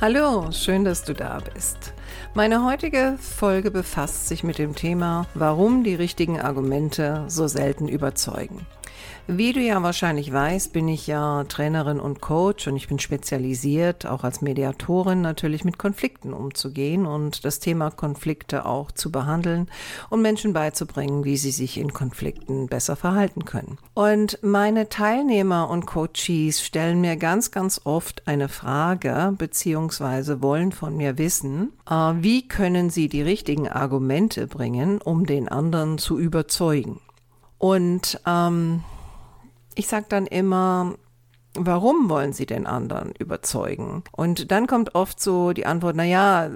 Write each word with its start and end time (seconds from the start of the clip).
Hallo, 0.00 0.50
schön, 0.50 0.86
dass 0.86 1.04
du 1.04 1.12
da 1.12 1.40
bist. 1.52 1.92
Meine 2.32 2.64
heutige 2.64 3.18
Folge 3.20 3.70
befasst 3.70 4.28
sich 4.28 4.42
mit 4.42 4.56
dem 4.56 4.74
Thema, 4.74 5.26
warum 5.34 5.84
die 5.84 5.94
richtigen 5.94 6.40
Argumente 6.40 7.24
so 7.28 7.46
selten 7.48 7.86
überzeugen. 7.86 8.66
Wie 9.32 9.52
du 9.52 9.60
ja 9.60 9.80
wahrscheinlich 9.80 10.32
weißt, 10.32 10.72
bin 10.72 10.88
ich 10.88 11.06
ja 11.06 11.44
Trainerin 11.44 12.00
und 12.00 12.20
Coach 12.20 12.66
und 12.66 12.74
ich 12.74 12.88
bin 12.88 12.98
spezialisiert, 12.98 14.04
auch 14.04 14.24
als 14.24 14.40
Mediatorin 14.40 15.20
natürlich 15.20 15.64
mit 15.64 15.78
Konflikten 15.78 16.32
umzugehen 16.32 17.06
und 17.06 17.44
das 17.44 17.60
Thema 17.60 17.92
Konflikte 17.92 18.66
auch 18.66 18.90
zu 18.90 19.12
behandeln 19.12 19.68
und 20.08 20.20
Menschen 20.20 20.52
beizubringen, 20.52 21.22
wie 21.22 21.36
sie 21.36 21.52
sich 21.52 21.78
in 21.78 21.92
Konflikten 21.92 22.66
besser 22.66 22.96
verhalten 22.96 23.44
können. 23.44 23.78
Und 23.94 24.40
meine 24.42 24.88
Teilnehmer 24.88 25.70
und 25.70 25.86
Coaches 25.86 26.60
stellen 26.60 27.00
mir 27.00 27.16
ganz, 27.16 27.52
ganz 27.52 27.82
oft 27.84 28.26
eine 28.26 28.48
Frage 28.48 29.32
beziehungsweise 29.38 30.42
wollen 30.42 30.72
von 30.72 30.96
mir 30.96 31.18
wissen, 31.18 31.72
äh, 31.88 31.94
wie 31.94 32.48
können 32.48 32.90
sie 32.90 33.08
die 33.08 33.22
richtigen 33.22 33.68
Argumente 33.68 34.48
bringen, 34.48 35.00
um 35.00 35.24
den 35.24 35.48
anderen 35.48 35.98
zu 35.98 36.18
überzeugen. 36.18 36.98
Und 37.58 38.20
ähm, 38.26 38.82
ich 39.80 39.86
sage 39.86 40.04
dann 40.10 40.26
immer, 40.26 40.94
warum 41.54 42.10
wollen 42.10 42.34
sie 42.34 42.44
den 42.44 42.66
anderen 42.66 43.12
überzeugen? 43.18 44.04
Und 44.12 44.52
dann 44.52 44.66
kommt 44.66 44.94
oft 44.94 45.20
so 45.20 45.52
die 45.54 45.64
Antwort, 45.64 45.96
na 45.96 46.04
ja, 46.04 46.50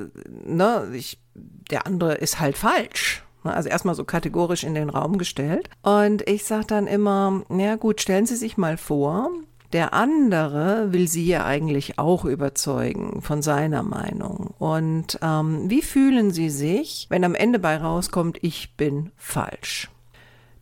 ne, 0.44 0.90
ich, 0.92 1.18
der 1.34 1.86
andere 1.86 2.16
ist 2.16 2.38
halt 2.38 2.58
falsch. 2.58 3.24
Ne, 3.42 3.54
also 3.54 3.70
erstmal 3.70 3.94
so 3.94 4.04
kategorisch 4.04 4.62
in 4.62 4.74
den 4.74 4.90
Raum 4.90 5.16
gestellt. 5.16 5.70
Und 5.80 6.28
ich 6.28 6.44
sage 6.44 6.66
dann 6.66 6.86
immer, 6.86 7.42
na 7.48 7.76
gut, 7.76 8.02
stellen 8.02 8.26
Sie 8.26 8.36
sich 8.36 8.58
mal 8.58 8.76
vor, 8.76 9.30
der 9.72 9.94
andere 9.94 10.92
will 10.92 11.08
Sie 11.08 11.26
ja 11.26 11.46
eigentlich 11.46 11.98
auch 11.98 12.26
überzeugen 12.26 13.22
von 13.22 13.40
seiner 13.40 13.82
Meinung. 13.82 14.52
Und 14.58 15.18
ähm, 15.22 15.70
wie 15.70 15.80
fühlen 15.80 16.30
Sie 16.30 16.50
sich, 16.50 17.06
wenn 17.08 17.24
am 17.24 17.34
Ende 17.34 17.58
bei 17.58 17.78
rauskommt, 17.78 18.36
ich 18.42 18.76
bin 18.76 19.12
falsch? 19.16 19.88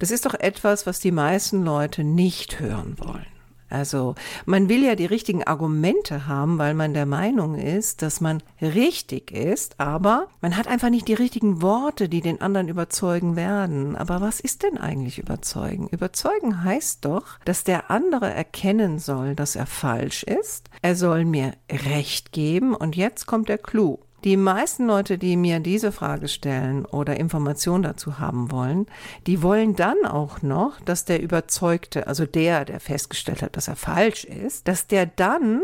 Das 0.02 0.10
ist 0.10 0.26
doch 0.26 0.34
etwas, 0.34 0.84
was 0.84 0.98
die 0.98 1.12
meisten 1.12 1.64
Leute 1.64 2.02
nicht 2.02 2.58
hören 2.58 2.96
wollen. 2.98 3.24
Also 3.70 4.16
man 4.46 4.68
will 4.68 4.82
ja 4.82 4.96
die 4.96 5.06
richtigen 5.06 5.44
Argumente 5.44 6.26
haben, 6.26 6.58
weil 6.58 6.74
man 6.74 6.92
der 6.92 7.06
Meinung 7.06 7.54
ist, 7.54 8.02
dass 8.02 8.20
man 8.20 8.42
richtig 8.60 9.30
ist, 9.30 9.78
aber 9.78 10.26
man 10.40 10.56
hat 10.56 10.66
einfach 10.66 10.90
nicht 10.90 11.06
die 11.06 11.14
richtigen 11.14 11.62
Worte, 11.62 12.08
die 12.08 12.20
den 12.20 12.40
anderen 12.40 12.66
überzeugen 12.66 13.36
werden. 13.36 13.94
Aber 13.94 14.20
was 14.20 14.40
ist 14.40 14.64
denn 14.64 14.76
eigentlich 14.76 15.20
überzeugen? 15.20 15.86
Überzeugen 15.86 16.64
heißt 16.64 17.04
doch, 17.04 17.38
dass 17.44 17.62
der 17.62 17.88
andere 17.92 18.28
erkennen 18.28 18.98
soll, 18.98 19.36
dass 19.36 19.54
er 19.54 19.66
falsch 19.66 20.24
ist. 20.24 20.68
Er 20.82 20.96
soll 20.96 21.24
mir 21.24 21.52
Recht 21.70 22.32
geben 22.32 22.74
und 22.74 22.96
jetzt 22.96 23.26
kommt 23.26 23.48
der 23.48 23.58
Clou. 23.58 24.00
Die 24.24 24.36
meisten 24.36 24.86
Leute, 24.86 25.18
die 25.18 25.36
mir 25.36 25.58
diese 25.58 25.90
Frage 25.90 26.28
stellen 26.28 26.84
oder 26.84 27.16
Informationen 27.18 27.82
dazu 27.82 28.20
haben 28.20 28.52
wollen, 28.52 28.86
die 29.26 29.42
wollen 29.42 29.74
dann 29.74 30.04
auch 30.04 30.42
noch, 30.42 30.80
dass 30.80 31.04
der 31.04 31.20
Überzeugte, 31.20 32.06
also 32.06 32.24
der, 32.24 32.64
der 32.64 32.78
festgestellt 32.78 33.42
hat, 33.42 33.56
dass 33.56 33.66
er 33.66 33.76
falsch 33.76 34.24
ist, 34.24 34.68
dass 34.68 34.86
der 34.86 35.06
dann 35.06 35.60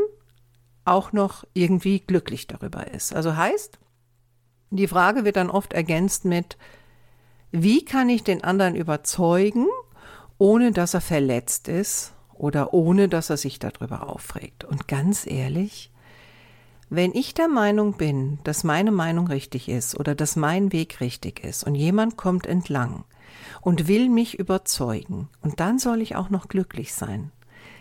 auch 0.84 1.12
noch 1.12 1.44
irgendwie 1.54 2.00
glücklich 2.00 2.48
darüber 2.48 2.88
ist. 2.88 3.14
Also 3.14 3.36
heißt, 3.36 3.78
die 4.70 4.88
Frage 4.88 5.25
wird 5.25 5.36
dann 5.36 5.50
oft 5.50 5.72
ergänzt 5.72 6.25
mit, 6.25 6.56
wie 7.52 7.84
kann 7.84 8.08
ich 8.08 8.25
den 8.25 8.42
anderen 8.42 8.75
überzeugen, 8.75 9.66
ohne 10.36 10.72
dass 10.72 10.94
er 10.94 11.00
verletzt 11.00 11.69
ist 11.69 12.12
oder 12.34 12.75
ohne 12.75 13.08
dass 13.08 13.30
er 13.30 13.36
sich 13.36 13.58
darüber 13.58 14.08
aufregt? 14.08 14.64
Und 14.64 14.88
ganz 14.88 15.26
ehrlich, 15.26 15.92
wenn 16.91 17.15
ich 17.15 17.34
der 17.34 17.49
Meinung 17.49 17.94
bin, 17.94 18.38
dass 18.44 18.65
meine 18.65 18.93
Meinung 18.93 19.26
richtig 19.26 19.69
ist 19.69 19.99
oder 19.99 20.15
dass 20.15 20.37
mein 20.37 20.72
Weg 20.72 21.00
richtig 21.00 21.44
ist 21.44 21.65
und 21.65 21.75
jemand 21.75 22.16
kommt 22.16 22.47
entlang 22.47 23.04
und 23.60 23.88
will 23.88 24.09
mich 24.09 24.38
überzeugen 24.38 25.28
und 25.43 25.60
dann 25.60 25.78
soll 25.78 26.00
ich 26.00 26.16
auch 26.16 26.31
noch 26.31 26.49
glücklich 26.49 26.94
sein, 26.94 27.31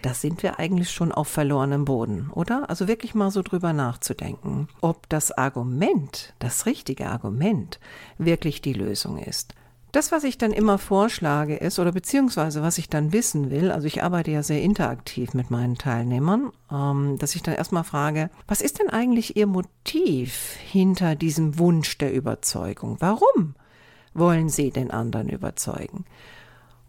da 0.01 0.13
sind 0.13 0.43
wir 0.43 0.59
eigentlich 0.59 0.91
schon 0.91 1.11
auf 1.11 1.27
verlorenem 1.27 1.85
Boden, 1.85 2.29
oder? 2.31 2.69
Also 2.69 2.87
wirklich 2.87 3.15
mal 3.15 3.31
so 3.31 3.41
drüber 3.41 3.73
nachzudenken, 3.73 4.67
ob 4.81 5.09
das 5.09 5.31
Argument, 5.31 6.33
das 6.39 6.65
richtige 6.65 7.09
Argument, 7.09 7.79
wirklich 8.17 8.61
die 8.61 8.73
Lösung 8.73 9.17
ist. 9.17 9.53
Das, 9.97 10.11
was 10.11 10.25
ich 10.25 10.37
dann 10.37 10.51
immer 10.51 10.77
vorschlage, 10.77 11.55
ist, 11.55 11.79
oder 11.79 11.91
beziehungsweise 11.91 12.61
was 12.61 12.77
ich 12.77 12.87
dann 12.87 13.13
wissen 13.13 13.49
will, 13.49 13.71
also 13.71 13.87
ich 13.87 14.03
arbeite 14.03 14.29
ja 14.29 14.43
sehr 14.43 14.61
interaktiv 14.61 15.33
mit 15.33 15.49
meinen 15.49 15.75
Teilnehmern, 15.75 16.51
ähm, 16.71 17.17
dass 17.17 17.33
ich 17.33 17.41
dann 17.41 17.55
erstmal 17.55 17.83
frage, 17.83 18.29
was 18.47 18.61
ist 18.61 18.77
denn 18.77 18.91
eigentlich 18.91 19.37
Ihr 19.37 19.47
Motiv 19.47 20.55
hinter 20.63 21.15
diesem 21.15 21.57
Wunsch 21.57 21.97
der 21.97 22.13
Überzeugung? 22.13 22.97
Warum 22.99 23.55
wollen 24.13 24.49
Sie 24.49 24.69
den 24.69 24.91
anderen 24.91 25.29
überzeugen? 25.29 26.05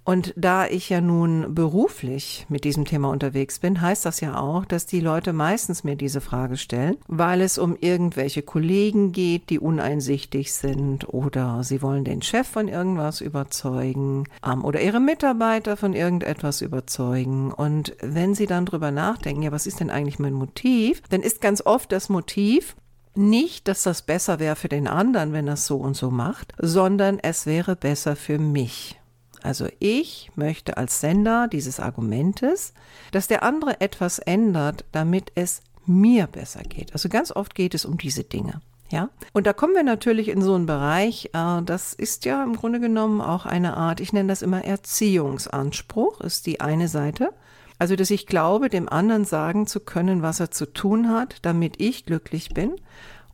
Und 0.08 0.32
da 0.36 0.66
ich 0.66 0.88
ja 0.88 1.02
nun 1.02 1.54
beruflich 1.54 2.46
mit 2.48 2.64
diesem 2.64 2.86
Thema 2.86 3.10
unterwegs 3.10 3.58
bin, 3.58 3.82
heißt 3.82 4.06
das 4.06 4.22
ja 4.22 4.40
auch, 4.40 4.64
dass 4.64 4.86
die 4.86 5.00
Leute 5.00 5.34
meistens 5.34 5.84
mir 5.84 5.96
diese 5.96 6.22
Frage 6.22 6.56
stellen, 6.56 6.96
weil 7.08 7.42
es 7.42 7.58
um 7.58 7.76
irgendwelche 7.78 8.40
Kollegen 8.40 9.12
geht, 9.12 9.50
die 9.50 9.58
uneinsichtig 9.58 10.54
sind 10.54 11.12
oder 11.12 11.62
sie 11.62 11.82
wollen 11.82 12.04
den 12.04 12.22
Chef 12.22 12.48
von 12.48 12.68
irgendwas 12.68 13.20
überzeugen 13.20 14.24
ähm, 14.42 14.64
oder 14.64 14.80
ihre 14.80 14.98
Mitarbeiter 14.98 15.76
von 15.76 15.92
irgendetwas 15.92 16.62
überzeugen. 16.62 17.52
Und 17.52 17.94
wenn 18.00 18.34
sie 18.34 18.46
dann 18.46 18.64
drüber 18.64 18.90
nachdenken, 18.90 19.42
ja, 19.42 19.52
was 19.52 19.66
ist 19.66 19.80
denn 19.80 19.90
eigentlich 19.90 20.18
mein 20.18 20.32
Motiv, 20.32 21.02
dann 21.10 21.20
ist 21.20 21.42
ganz 21.42 21.60
oft 21.66 21.92
das 21.92 22.08
Motiv, 22.08 22.76
nicht, 23.14 23.68
dass 23.68 23.82
das 23.82 24.00
besser 24.00 24.38
wäre 24.38 24.56
für 24.56 24.70
den 24.70 24.88
anderen, 24.88 25.34
wenn 25.34 25.48
er 25.48 25.54
es 25.54 25.66
so 25.66 25.76
und 25.76 25.98
so 25.98 26.10
macht, 26.10 26.54
sondern 26.56 27.18
es 27.18 27.44
wäre 27.44 27.76
besser 27.76 28.16
für 28.16 28.38
mich. 28.38 28.97
Also 29.42 29.68
ich 29.78 30.30
möchte 30.34 30.76
als 30.76 31.00
Sender 31.00 31.48
dieses 31.48 31.80
Argumentes, 31.80 32.72
dass 33.12 33.28
der 33.28 33.42
andere 33.42 33.80
etwas 33.80 34.18
ändert, 34.18 34.84
damit 34.92 35.32
es 35.34 35.62
mir 35.86 36.26
besser 36.26 36.62
geht. 36.62 36.92
Also 36.92 37.08
ganz 37.08 37.32
oft 37.32 37.54
geht 37.54 37.74
es 37.74 37.84
um 37.84 37.98
diese 37.98 38.24
Dinge. 38.24 38.60
Ja, 38.90 39.10
und 39.34 39.46
da 39.46 39.52
kommen 39.52 39.74
wir 39.74 39.82
natürlich 39.82 40.28
in 40.28 40.40
so 40.40 40.54
einen 40.54 40.64
Bereich, 40.64 41.30
äh, 41.34 41.62
das 41.62 41.92
ist 41.92 42.24
ja 42.24 42.42
im 42.42 42.56
Grunde 42.56 42.80
genommen 42.80 43.20
auch 43.20 43.44
eine 43.44 43.76
Art, 43.76 44.00
ich 44.00 44.14
nenne 44.14 44.28
das 44.28 44.40
immer 44.40 44.64
Erziehungsanspruch, 44.64 46.22
ist 46.22 46.46
die 46.46 46.60
eine 46.60 46.88
Seite. 46.88 47.34
Also, 47.78 47.94
dass 47.96 48.10
ich 48.10 48.26
glaube, 48.26 48.70
dem 48.70 48.88
anderen 48.88 49.24
sagen 49.24 49.66
zu 49.66 49.80
können, 49.80 50.22
was 50.22 50.40
er 50.40 50.50
zu 50.50 50.66
tun 50.66 51.10
hat, 51.10 51.36
damit 51.42 51.80
ich 51.80 52.06
glücklich 52.06 52.48
bin. 52.54 52.74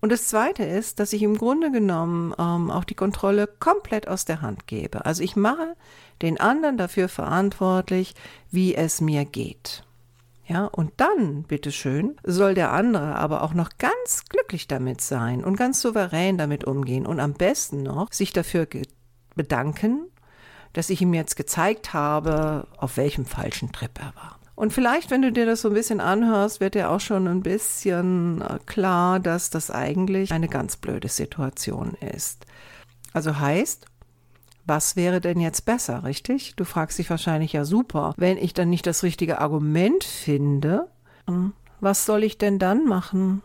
Und 0.05 0.13
das 0.13 0.29
Zweite 0.29 0.65
ist, 0.65 1.01
dass 1.01 1.15
ich 1.15 1.23
im 1.23 1.39
Grunde 1.39 1.71
genommen 1.71 2.35
ähm, 2.39 2.71
auch 2.71 2.85
die 2.85 2.95
Kontrolle 2.95 3.47
komplett 3.47 4.07
aus 4.07 4.27
der 4.27 4.43
Hand 4.43 4.67
gebe. 4.67 5.07
Also 5.07 5.23
ich 5.23 5.35
mache 5.35 5.77
den 6.21 6.39
anderen 6.39 6.77
dafür 6.77 7.09
verantwortlich, 7.09 8.15
wie 8.51 8.75
es 8.75 9.01
mir 9.01 9.25
geht. 9.25 9.83
Ja, 10.47 10.67
und 10.67 10.93
dann, 10.99 11.45
bitteschön, 11.45 12.19
soll 12.23 12.53
der 12.53 12.71
andere 12.71 13.15
aber 13.15 13.43
auch 13.43 13.55
noch 13.55 13.79
ganz 13.79 14.27
glücklich 14.29 14.69
damit 14.69 15.01
sein 15.01 15.43
und 15.43 15.57
ganz 15.57 15.81
souverän 15.81 16.37
damit 16.37 16.65
umgehen 16.65 17.07
und 17.07 17.19
am 17.19 17.33
besten 17.33 17.83
noch 17.83 18.13
sich 18.13 18.35
dafür 18.35 18.69
bedanken, 19.35 20.05
dass 20.75 20.91
ich 20.91 21.01
ihm 21.01 21.15
jetzt 21.15 21.35
gezeigt 21.35 21.95
habe, 21.95 22.69
auf 22.77 22.99
welchem 22.99 23.25
falschen 23.25 23.73
Trip 23.73 23.99
er 23.99 24.15
war. 24.17 24.39
Und 24.57 24.73
vielleicht, 24.73 25.11
wenn 25.11 25.23
du 25.23 25.33
dir 25.33 25.47
das 25.47 25.63
so 25.63 25.69
ein 25.69 25.75
bisschen 25.75 26.01
anhörst, 26.01 26.61
wird 26.61 26.75
dir 26.75 26.91
auch 26.91 27.01
schon 27.01 27.27
ein 27.27 27.43
bisschen 27.43 28.41
äh, 28.41 28.59
klar, 28.67 29.19
dass 29.19 29.51
das 29.51 29.71
eigentlich 29.71 30.31
eine 30.33 30.49
ganz 30.49 30.77
blöde 30.77 31.09
Situation 31.09 31.95
ist. 31.95 32.47
Also 33.13 33.39
heißt, 33.39 33.87
was 34.67 34.97
wäre 34.97 35.21
denn 35.21 35.41
jetzt 35.41 35.67
besser, 35.67 36.05
richtig? 36.05 36.55
Du 36.57 36.65
fragst 36.65 36.99
dich 36.99 37.11
wahrscheinlich 37.11 37.53
ja 37.53 37.65
super, 37.65 38.15
wenn 38.17 38.39
ich 38.39 38.55
dann 38.55 38.71
nicht 38.71 38.87
das 38.87 39.03
richtige 39.03 39.41
Argument 39.41 40.05
finde, 40.05 40.89
hm, 41.27 41.53
was 41.81 42.07
soll 42.07 42.25
ich 42.25 42.39
denn 42.39 42.59
dann 42.59 42.87
machen? 42.87 43.43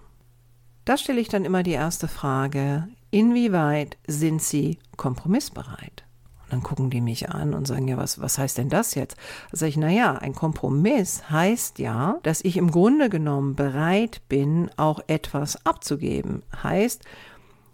Da 0.86 0.98
stelle 0.98 1.20
ich 1.20 1.28
dann 1.28 1.46
immer 1.46 1.62
die 1.64 1.72
erste 1.72 2.08
Frage, 2.08 2.88
inwieweit 3.12 3.98
sind 4.08 4.42
Sie 4.42 4.80
kompromissbereit? 4.96 6.04
Dann 6.50 6.64
gucken 6.64 6.90
die 6.90 7.02
mich 7.02 7.30
an 7.30 7.54
und 7.54 7.68
sagen, 7.68 7.88
ja, 7.88 7.98
was, 7.98 8.20
was 8.22 8.38
heißt 8.38 8.58
denn 8.58 8.70
das 8.70 8.96
jetzt? 8.96 9.18
Da 9.52 9.58
sage 9.58 9.70
ich, 9.70 9.78
naja, 9.78 10.16
ein 10.16 10.34
Kompromiss 10.34 11.30
heißt 11.30 11.80
ja, 11.80 12.20
dass 12.24 12.42
ich 12.42 12.58
im 12.58 12.72
Grunde 12.72 13.10
genommen 13.10 13.56
bereit 13.56 14.22
bin, 14.30 14.70
auch 14.78 15.00
etwas 15.08 15.66
abzugeben. 15.66 16.44
Heißt, 16.64 17.04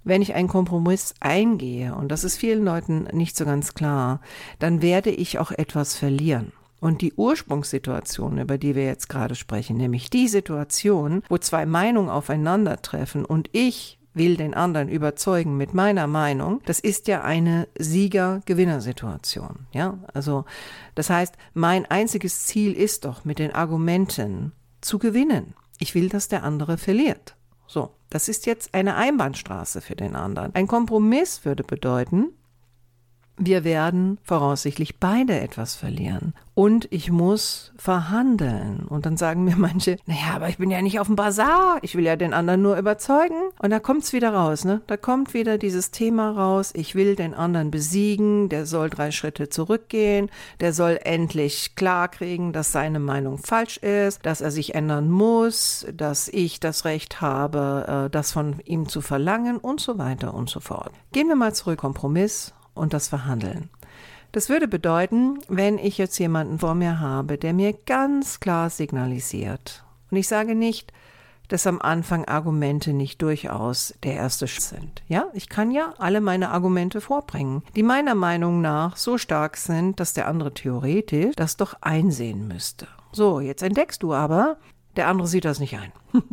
wenn 0.04 0.22
ich 0.22 0.36
einen 0.36 0.48
Kompromiss 0.48 1.16
eingehe, 1.20 1.96
und 1.96 2.10
das 2.10 2.24
ist 2.24 2.38
vielen 2.38 2.64
Leuten 2.64 3.08
nicht 3.12 3.36
so 3.36 3.44
ganz 3.44 3.74
klar, 3.74 4.22
dann 4.60 4.82
werde 4.82 5.10
ich 5.10 5.40
auch 5.40 5.52
etwas 5.52 5.96
verlieren. 5.96 6.52
Und 6.80 7.02
die 7.02 7.14
Ursprungssituation, 7.14 8.38
über 8.38 8.60
die 8.60 8.76
wir 8.76 8.86
jetzt 8.86 9.10
gerade 9.10 9.34
sprechen, 9.34 9.78
nämlich 9.78 10.12
die 10.12 10.28
Situation, 10.28 11.24
wo 11.30 11.40
zwei 11.40 11.66
Meinungen 11.66 12.10
aufeinandertreffen 12.10 13.26
und 13.26 13.50
ich 13.54 13.98
will 14.16 14.38
den 14.38 14.54
anderen 14.54 14.90
überzeugen 14.90 15.58
mit 15.58 15.74
meiner 15.74 16.08
Meinung, 16.08 16.62
das 16.66 16.80
ist 16.80 17.08
ja 17.08 17.24
eine 17.24 17.68
Sieger-Gewinner-Situation. 17.78 19.68
Ja, 19.72 20.00
also 20.14 20.46
das 20.96 21.10
heißt, 21.10 21.36
mein 21.54 21.86
einziges 21.86 22.46
Ziel 22.46 22.74
ist 22.74 23.06
doch, 23.06 23.26
mit 23.26 23.40
den 23.40 23.54
Argumenten 23.54 24.54
zu 24.82 25.00
gewinnen. 25.00 25.54
Ich 25.80 25.96
will, 25.96 26.10
dass 26.10 26.28
der 26.28 26.44
andere 26.44 26.78
verliert. 26.78 27.36
So, 27.68 27.92
das 28.10 28.30
ist 28.30 28.46
jetzt 28.46 28.74
eine 28.74 28.96
Einbahnstraße 28.96 29.82
für 29.82 29.96
den 29.96 30.16
anderen. 30.16 30.54
Ein 30.56 30.68
Kompromiss 30.68 31.44
würde 31.44 31.64
bedeuten, 31.64 32.32
wir 33.38 33.64
werden 33.64 34.18
voraussichtlich 34.24 35.00
beide 35.00 35.40
etwas 35.40 35.76
verlieren. 35.76 36.34
Und 36.54 36.88
ich 36.90 37.12
muss 37.12 37.74
verhandeln. 37.76 38.86
Und 38.88 39.06
dann 39.06 39.18
sagen 39.18 39.44
mir 39.44 39.58
manche, 39.58 39.98
naja, 40.06 40.36
aber 40.36 40.48
ich 40.48 40.58
bin 40.58 40.72
ja 40.72 40.82
nicht 40.82 41.02
auf 41.02 41.08
dem 41.08 41.18
Bazar. 41.18 41.80
Ich 41.82 41.96
will 41.96 42.06
ja 42.06 42.16
den 42.16 42.34
anderen 42.34 42.62
nur 42.62 42.78
überzeugen. 42.78 43.36
Und 43.60 43.72
da 43.72 43.80
kommt's 43.80 44.14
wieder 44.14 44.34
raus, 44.34 44.64
ne? 44.64 44.82
Da 44.88 44.96
kommt 44.96 45.34
wieder 45.34 45.58
dieses 45.58 45.92
Thema 45.92 46.32
raus. 46.32 46.72
Ich 46.74 46.96
will 46.96 47.18
den 47.18 47.34
anderen 47.34 47.72
besiegen. 47.72 48.48
Der 48.48 48.66
soll 48.66 48.90
drei 48.90 49.12
Schritte 49.12 49.50
zurückgehen. 49.50 50.32
Der 50.62 50.72
soll 50.72 50.98
endlich 51.04 51.76
klarkriegen, 51.76 52.54
dass 52.54 52.72
seine 52.72 53.00
Meinung 53.00 53.38
falsch 53.38 53.76
ist, 53.78 54.26
dass 54.26 54.40
er 54.40 54.52
sich 54.52 54.76
ändern 54.76 55.12
muss, 55.12 55.86
dass 55.94 56.30
ich 56.30 56.62
das 56.62 56.86
Recht 56.86 57.20
habe, 57.20 58.06
äh, 58.06 58.10
das 58.10 58.32
von 58.32 58.62
ihm 58.64 58.88
zu 58.88 59.02
verlangen 59.02 59.58
und 59.58 59.82
so 59.82 59.98
weiter 59.98 60.34
und 60.34 60.50
so 60.50 60.62
fort. 60.62 60.92
Gehen 61.12 61.28
wir 61.28 61.36
mal 61.36 61.54
zurück. 61.54 61.80
Kompromiss 61.80 62.54
und 62.76 62.94
das 62.94 63.08
Verhandeln. 63.08 63.70
Das 64.32 64.50
würde 64.50 64.68
bedeuten, 64.68 65.40
wenn 65.48 65.78
ich 65.78 65.98
jetzt 65.98 66.20
jemanden 66.20 66.60
vor 66.60 66.76
mir 66.76 67.00
habe, 67.00 67.38
der 67.38 67.54
mir 67.54 67.74
ganz 67.74 68.40
klar 68.40 68.70
signalisiert, 68.70 69.84
und 70.12 70.18
ich 70.18 70.28
sage 70.28 70.56
nicht, 70.56 70.94
dass 71.48 71.68
am 71.68 71.82
Anfang 71.82 72.26
Argumente 72.26 72.94
nicht 72.94 73.22
durchaus 73.22 73.94
der 74.04 74.14
erste 74.14 74.48
Schritt 74.48 74.64
sind. 74.64 75.04
Ja, 75.08 75.28
ich 75.34 75.50
kann 75.50 75.72
ja 75.72 75.94
alle 75.98 76.22
meine 76.22 76.50
Argumente 76.52 77.02
vorbringen, 77.02 77.64
die 77.76 77.84
meiner 77.84 78.16
Meinung 78.16 78.62
nach 78.62 78.98
so 78.98 79.18
stark 79.18 79.58
sind, 79.58 80.00
dass 80.00 80.14
der 80.14 80.28
andere 80.28 80.54
theoretisch 80.54 81.36
das 81.36 81.58
doch 81.58 81.76
einsehen 81.82 82.48
müsste. 82.48 82.88
So, 83.12 83.40
jetzt 83.40 83.64
entdeckst 83.64 84.04
du 84.04 84.14
aber, 84.14 84.58
der 84.96 85.08
andere 85.08 85.28
sieht 85.28 85.46
das 85.46 85.60
nicht 85.60 85.78
ein. 85.78 85.92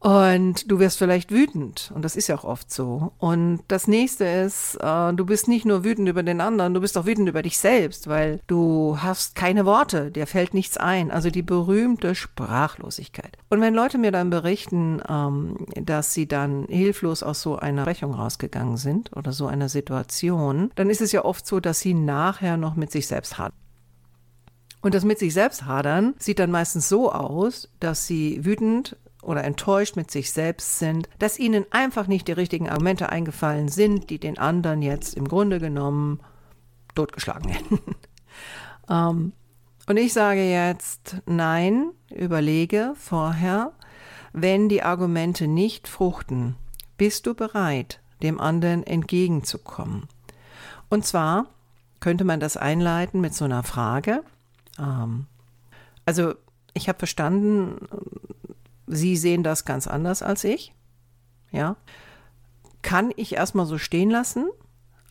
Und 0.00 0.70
du 0.70 0.78
wirst 0.78 0.98
vielleicht 0.98 1.32
wütend. 1.32 1.90
Und 1.92 2.04
das 2.04 2.14
ist 2.14 2.28
ja 2.28 2.36
auch 2.36 2.44
oft 2.44 2.72
so. 2.72 3.12
Und 3.18 3.60
das 3.66 3.88
nächste 3.88 4.24
ist, 4.24 4.76
äh, 4.76 5.12
du 5.12 5.26
bist 5.26 5.48
nicht 5.48 5.64
nur 5.64 5.82
wütend 5.82 6.08
über 6.08 6.22
den 6.22 6.40
anderen, 6.40 6.72
du 6.72 6.80
bist 6.80 6.96
auch 6.96 7.04
wütend 7.04 7.28
über 7.28 7.42
dich 7.42 7.58
selbst, 7.58 8.06
weil 8.06 8.40
du 8.46 8.98
hast 9.00 9.34
keine 9.34 9.66
Worte, 9.66 10.12
dir 10.12 10.28
fällt 10.28 10.54
nichts 10.54 10.76
ein. 10.76 11.10
Also 11.10 11.30
die 11.30 11.42
berühmte 11.42 12.14
Sprachlosigkeit. 12.14 13.36
Und 13.48 13.60
wenn 13.60 13.74
Leute 13.74 13.98
mir 13.98 14.12
dann 14.12 14.30
berichten, 14.30 15.02
ähm, 15.08 15.66
dass 15.74 16.14
sie 16.14 16.28
dann 16.28 16.66
hilflos 16.68 17.24
aus 17.24 17.42
so 17.42 17.56
einer 17.56 17.86
Rechnung 17.86 18.14
rausgegangen 18.14 18.76
sind 18.76 19.16
oder 19.16 19.32
so 19.32 19.48
einer 19.48 19.68
Situation, 19.68 20.70
dann 20.76 20.90
ist 20.90 21.00
es 21.00 21.10
ja 21.10 21.24
oft 21.24 21.44
so, 21.44 21.58
dass 21.58 21.80
sie 21.80 21.94
nachher 21.94 22.56
noch 22.56 22.76
mit 22.76 22.92
sich 22.92 23.08
selbst 23.08 23.38
hadern. 23.38 23.56
Und 24.80 24.94
das 24.94 25.04
mit 25.04 25.18
sich 25.18 25.34
selbst 25.34 25.64
hadern 25.64 26.14
sieht 26.18 26.38
dann 26.38 26.52
meistens 26.52 26.88
so 26.88 27.10
aus, 27.10 27.68
dass 27.80 28.06
sie 28.06 28.44
wütend 28.44 28.96
oder 29.22 29.44
enttäuscht 29.44 29.96
mit 29.96 30.10
sich 30.10 30.32
selbst 30.32 30.78
sind, 30.78 31.08
dass 31.18 31.38
ihnen 31.38 31.66
einfach 31.70 32.06
nicht 32.06 32.28
die 32.28 32.32
richtigen 32.32 32.68
Argumente 32.68 33.08
eingefallen 33.08 33.68
sind, 33.68 34.10
die 34.10 34.18
den 34.18 34.38
anderen 34.38 34.82
jetzt 34.82 35.14
im 35.14 35.26
Grunde 35.26 35.58
genommen 35.58 36.20
totgeschlagen 36.94 37.48
hätten. 37.50 37.80
ähm, 38.88 39.32
und 39.86 39.96
ich 39.96 40.12
sage 40.12 40.42
jetzt, 40.42 41.16
nein, 41.26 41.92
überlege 42.10 42.92
vorher, 42.96 43.72
wenn 44.32 44.68
die 44.68 44.82
Argumente 44.82 45.48
nicht 45.48 45.88
fruchten, 45.88 46.56
bist 46.98 47.26
du 47.26 47.34
bereit, 47.34 48.00
dem 48.22 48.40
anderen 48.40 48.86
entgegenzukommen. 48.86 50.06
Und 50.90 51.06
zwar 51.06 51.46
könnte 52.00 52.24
man 52.24 52.40
das 52.40 52.56
einleiten 52.56 53.20
mit 53.20 53.34
so 53.34 53.44
einer 53.44 53.62
Frage. 53.62 54.22
Ähm, 54.78 55.26
also 56.04 56.34
ich 56.74 56.88
habe 56.88 56.98
verstanden, 56.98 57.78
Sie 58.88 59.16
sehen 59.16 59.42
das 59.42 59.64
ganz 59.64 59.86
anders 59.86 60.22
als 60.22 60.44
ich. 60.44 60.74
Ja. 61.50 61.76
Kann 62.82 63.12
ich 63.16 63.34
erstmal 63.34 63.66
so 63.66 63.78
stehen 63.78 64.10
lassen, 64.10 64.48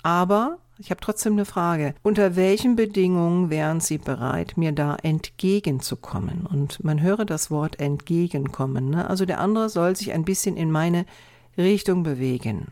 aber 0.03 0.59
ich 0.79 0.91
habe 0.91 1.01
trotzdem 1.01 1.33
eine 1.33 1.45
Frage. 1.45 1.95
Unter 2.03 2.35
welchen 2.35 2.75
Bedingungen 2.75 3.49
wären 3.49 3.79
Sie 3.79 3.97
bereit, 3.97 4.53
mir 4.57 4.71
da 4.71 4.95
entgegenzukommen? 5.01 6.45
Und 6.45 6.83
man 6.83 7.01
höre 7.01 7.25
das 7.25 7.49
Wort 7.49 7.79
entgegenkommen. 7.79 8.89
Ne? 8.91 9.09
Also 9.09 9.25
der 9.25 9.39
andere 9.39 9.69
soll 9.69 9.95
sich 9.95 10.11
ein 10.13 10.23
bisschen 10.23 10.55
in 10.55 10.71
meine 10.71 11.05
Richtung 11.57 12.03
bewegen. 12.03 12.67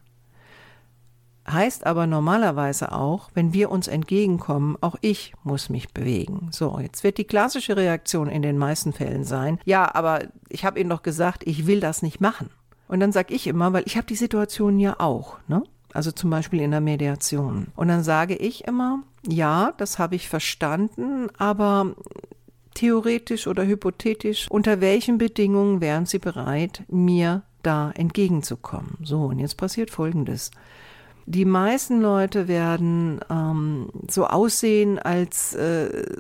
Heißt 1.56 1.86
aber 1.86 2.06
normalerweise 2.06 2.92
auch, 2.92 3.30
wenn 3.34 3.54
wir 3.54 3.72
uns 3.72 3.88
entgegenkommen, 3.88 4.78
auch 4.82 4.98
ich 5.00 5.34
muss 5.44 5.70
mich 5.70 5.94
bewegen. 5.94 6.50
So, 6.52 6.80
jetzt 6.82 7.06
wird 7.06 7.18
die 7.18 7.24
klassische 7.24 7.78
Reaktion 7.78 8.28
in 8.28 8.42
den 8.42 8.58
meisten 8.58 8.92
Fällen 8.92 9.24
sein, 9.24 9.58
ja, 9.64 9.96
aber 9.96 10.24
ich 10.50 10.66
habe 10.66 10.82
Ihnen 10.82 10.90
doch 10.90 11.02
gesagt, 11.02 11.44
ich 11.48 11.66
will 11.66 11.80
das 11.80 12.02
nicht 12.02 12.20
machen. 12.20 12.50
Und 12.90 13.00
dann 13.00 13.14
sage 13.14 13.34
ich 13.34 13.48
immer, 13.48 13.72
weil 13.72 13.84
ich 13.86 13.96
habe 13.96 14.06
die 14.06 14.16
Situation 14.16 14.80
ja 14.80 15.00
auch, 15.00 15.38
ne? 15.48 15.64
Also 15.94 16.12
zum 16.12 16.30
Beispiel 16.30 16.60
in 16.60 16.72
der 16.72 16.82
Mediation. 16.82 17.68
Und 17.78 17.88
dann 17.88 18.04
sage 18.04 18.36
ich 18.36 18.66
immer, 18.66 19.00
ja, 19.26 19.74
das 19.78 19.98
habe 19.98 20.16
ich 20.16 20.28
verstanden, 20.28 21.30
aber 21.38 21.96
theoretisch 22.74 23.48
oder 23.48 23.66
hypothetisch, 23.66 24.52
unter 24.52 24.82
welchen 24.82 25.18
Bedingungen 25.18 25.80
wären 25.80 26.06
Sie 26.06 26.20
bereit, 26.20 26.84
mir 26.90 27.44
da 27.64 27.92
entgegenzukommen? 27.92 28.98
So, 29.04 29.22
und 29.28 29.40
jetzt 29.40 29.56
passiert 29.56 29.90
Folgendes. 29.90 30.52
Die 31.26 31.46
meisten 31.46 32.02
Leute 32.02 32.48
werden 32.48 33.20
ähm, 33.30 33.90
so 34.10 34.26
aussehen, 34.26 35.00
als 35.00 35.56
äh, 35.56 36.18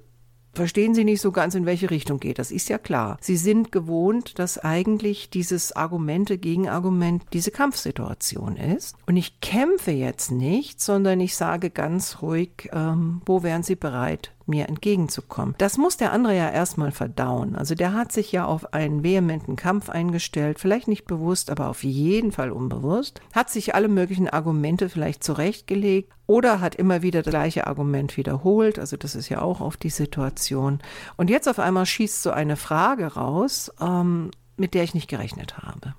verstehen 0.56 0.96
sie 0.96 1.04
nicht 1.04 1.22
so 1.22 1.32
ganz, 1.32 1.54
in 1.54 1.66
welche 1.66 1.92
Richtung 1.92 2.20
geht. 2.20 2.40
Das 2.40 2.52
ist 2.52 2.70
ja 2.70 2.78
klar. 2.78 3.18
Sie 3.22 3.38
sind 3.38 3.72
gewohnt, 3.72 4.40
dass 4.40 4.58
eigentlich 4.58 5.30
dieses 5.30 5.74
Argumente 5.74 6.38
gegen 6.38 6.70
Argument 6.70 7.24
diese 7.34 7.52
Kampfsituation 7.52 8.56
ist. 8.56 8.96
Und 9.06 9.18
ich 9.18 9.42
kämpfe 9.42 9.92
jetzt 9.92 10.32
nicht, 10.32 10.82
sondern 10.82 11.20
ich 11.20 11.36
sage 11.36 11.70
ganz 11.70 12.22
ruhig, 12.22 12.70
ähm, 12.72 13.22
wo 13.26 13.44
wären 13.44 13.64
Sie 13.64 13.76
bereit, 13.76 14.32
mir 14.48 14.70
entgegenzukommen. 14.70 15.56
Das 15.58 15.78
muss 15.78 15.98
der 15.98 16.12
andere 16.12 16.36
ja 16.36 16.50
erstmal 16.50 16.92
verdauen. 16.92 17.56
Also 17.56 17.76
der 17.76 17.94
hat 17.94 18.12
sich 18.12 18.32
ja 18.32 18.46
auf 18.46 18.74
einen 18.74 19.04
vehementen 19.04 19.56
Kampf 19.56 19.90
eingestellt, 19.90 20.60
vielleicht 20.60 20.88
nicht 20.88 21.06
bewusst, 21.06 21.50
aber 21.50 21.70
auf 21.70 21.84
jeden 21.84 22.32
Fall 22.32 22.52
unbewusst, 22.52 23.22
hat 23.34 23.50
sich 23.50 23.76
alle 23.76 23.88
möglichen 23.88 24.30
Argumente 24.30 24.90
vielleicht 24.90 25.24
zurechtgelegt 25.24 26.12
oder 26.28 26.62
hat 26.62 26.76
immer 26.76 27.02
wieder 27.02 27.22
das 27.22 27.32
gleiche 27.32 27.68
Argument 27.68 28.18
wiederholt. 28.18 28.80
Also 28.80 28.98
das 28.98 29.16
ist 29.16 29.30
ja 29.30 29.42
auch 29.42 29.62
auf 29.62 29.78
die 29.78 29.90
Situation. 29.90 30.80
Und 31.18 31.30
jetzt 31.30 31.48
auf 31.48 31.60
einmal 31.60 31.86
schießt 31.86 32.24
so 32.24 32.32
eine 32.32 32.56
Frage 32.56 33.14
raus, 33.14 33.72
ähm, 33.82 34.32
mit 34.58 34.74
der 34.74 34.84
ich 34.84 34.94
nicht 34.94 35.10
gerechnet 35.10 35.58
habe. 35.58 35.96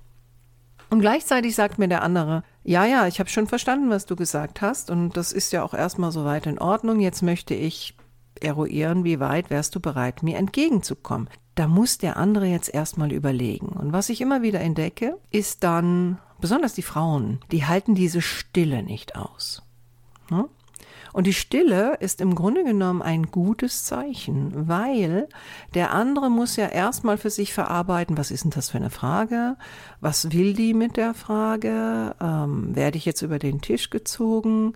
Und 0.89 1.01
gleichzeitig 1.01 1.53
sagt 1.53 1.79
mir 1.79 1.87
der 1.87 2.01
andere, 2.01 2.43
ja, 2.63 2.85
ja, 2.85 3.07
ich 3.07 3.19
habe 3.19 3.29
schon 3.29 3.47
verstanden, 3.47 3.89
was 3.89 4.05
du 4.05 4.15
gesagt 4.15 4.61
hast 4.61 4.89
und 4.89 5.17
das 5.17 5.33
ist 5.33 5.51
ja 5.51 5.63
auch 5.63 5.73
erstmal 5.73 6.11
soweit 6.11 6.45
in 6.45 6.59
Ordnung. 6.59 7.01
Jetzt 7.01 7.23
möchte 7.23 7.53
ich 7.53 7.95
eruieren, 8.43 9.03
wie 9.03 9.19
weit 9.19 9.49
wärst 9.49 9.75
du 9.75 9.79
bereit, 9.79 10.23
mir 10.23 10.37
entgegenzukommen. 10.37 11.29
Da 11.55 11.67
muss 11.67 11.97
der 11.97 12.17
andere 12.17 12.45
jetzt 12.45 12.73
erstmal 12.73 13.11
überlegen. 13.11 13.67
Und 13.69 13.93
was 13.93 14.09
ich 14.09 14.21
immer 14.21 14.41
wieder 14.41 14.59
entdecke, 14.61 15.17
ist 15.31 15.63
dann, 15.63 16.19
besonders 16.39 16.73
die 16.73 16.83
Frauen, 16.83 17.39
die 17.51 17.65
halten 17.65 17.95
diese 17.95 18.21
Stille 18.21 18.83
nicht 18.83 19.15
aus. 19.15 19.63
Ne? 20.29 20.47
Und 21.13 21.25
die 21.25 21.33
Stille 21.33 21.95
ist 21.99 22.21
im 22.21 22.35
Grunde 22.35 22.63
genommen 22.63 23.01
ein 23.01 23.31
gutes 23.31 23.85
Zeichen, 23.85 24.67
weil 24.67 25.27
der 25.73 25.91
andere 25.91 26.29
muss 26.29 26.57
ja 26.57 26.67
erstmal 26.67 27.17
für 27.17 27.31
sich 27.31 27.53
verarbeiten, 27.53 28.19
was 28.19 28.29
ist 28.29 28.43
denn 28.43 28.51
das 28.51 28.69
für 28.69 28.77
eine 28.77 28.91
Frage? 28.91 29.57
Was 29.99 30.31
will 30.31 30.53
die 30.53 30.75
mit 30.75 30.95
der 30.95 31.15
Frage? 31.15 32.15
Ähm, 32.21 32.75
werde 32.75 32.97
ich 32.97 33.05
jetzt 33.05 33.23
über 33.23 33.39
den 33.39 33.61
Tisch 33.61 33.89
gezogen? 33.89 34.73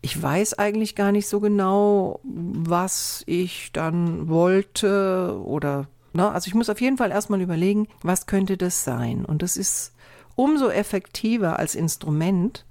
Ich 0.00 0.20
weiß 0.20 0.54
eigentlich 0.54 0.94
gar 0.94 1.12
nicht 1.12 1.28
so 1.28 1.40
genau, 1.40 2.20
was 2.24 3.22
ich 3.26 3.72
dann 3.72 4.28
wollte 4.28 5.40
oder, 5.44 5.88
ne? 6.12 6.30
also 6.30 6.46
ich 6.48 6.54
muss 6.54 6.70
auf 6.70 6.80
jeden 6.80 6.96
Fall 6.96 7.10
erstmal 7.10 7.40
überlegen, 7.40 7.88
was 8.02 8.26
könnte 8.26 8.56
das 8.56 8.84
sein? 8.84 9.24
Und 9.24 9.42
das 9.42 9.56
ist 9.56 9.92
umso 10.36 10.68
effektiver 10.68 11.58
als 11.58 11.74
Instrument, 11.74 12.64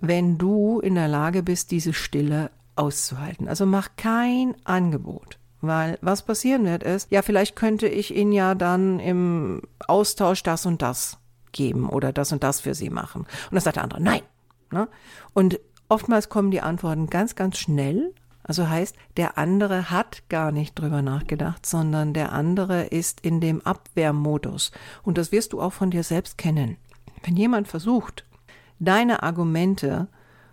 wenn 0.00 0.38
du 0.38 0.80
in 0.80 0.96
der 0.96 1.08
Lage 1.08 1.42
bist, 1.42 1.70
diese 1.70 1.92
Stille 1.92 2.50
auszuhalten. 2.74 3.48
Also 3.48 3.64
mach 3.64 3.90
kein 3.96 4.54
Angebot. 4.64 5.38
Weil 5.62 5.98
was 6.02 6.22
passieren 6.22 6.64
wird 6.64 6.82
ist, 6.82 7.10
ja, 7.10 7.22
vielleicht 7.22 7.56
könnte 7.56 7.88
ich 7.88 8.14
Ihnen 8.14 8.32
ja 8.32 8.54
dann 8.54 9.00
im 9.00 9.62
Austausch 9.86 10.42
das 10.42 10.66
und 10.66 10.82
das 10.82 11.18
geben 11.52 11.88
oder 11.88 12.12
das 12.12 12.32
und 12.32 12.42
das 12.42 12.60
für 12.60 12.74
Sie 12.74 12.90
machen. 12.90 13.22
Und 13.22 13.54
das 13.54 13.64
sagt 13.64 13.76
der 13.76 13.84
andere, 13.84 14.02
nein. 14.02 14.20
Ne? 14.70 14.88
Und 15.32 15.58
oftmals 15.88 16.28
kommen 16.28 16.50
die 16.50 16.60
Antworten 16.60 17.08
ganz, 17.08 17.34
ganz 17.34 17.58
schnell. 17.58 18.12
Also 18.42 18.68
heißt, 18.68 18.94
der 19.16 19.38
andere 19.38 19.90
hat 19.90 20.22
gar 20.28 20.52
nicht 20.52 20.78
drüber 20.78 21.02
nachgedacht, 21.02 21.66
sondern 21.66 22.14
der 22.14 22.32
andere 22.32 22.84
ist 22.84 23.20
in 23.20 23.40
dem 23.40 23.60
Abwehrmodus. 23.62 24.70
Und 25.02 25.18
das 25.18 25.32
wirst 25.32 25.52
du 25.52 25.60
auch 25.60 25.72
von 25.72 25.90
dir 25.90 26.04
selbst 26.04 26.38
kennen. 26.38 26.76
Wenn 27.24 27.36
jemand 27.36 27.66
versucht, 27.66 28.24
deine 28.78 29.24
Argumente 29.24 30.06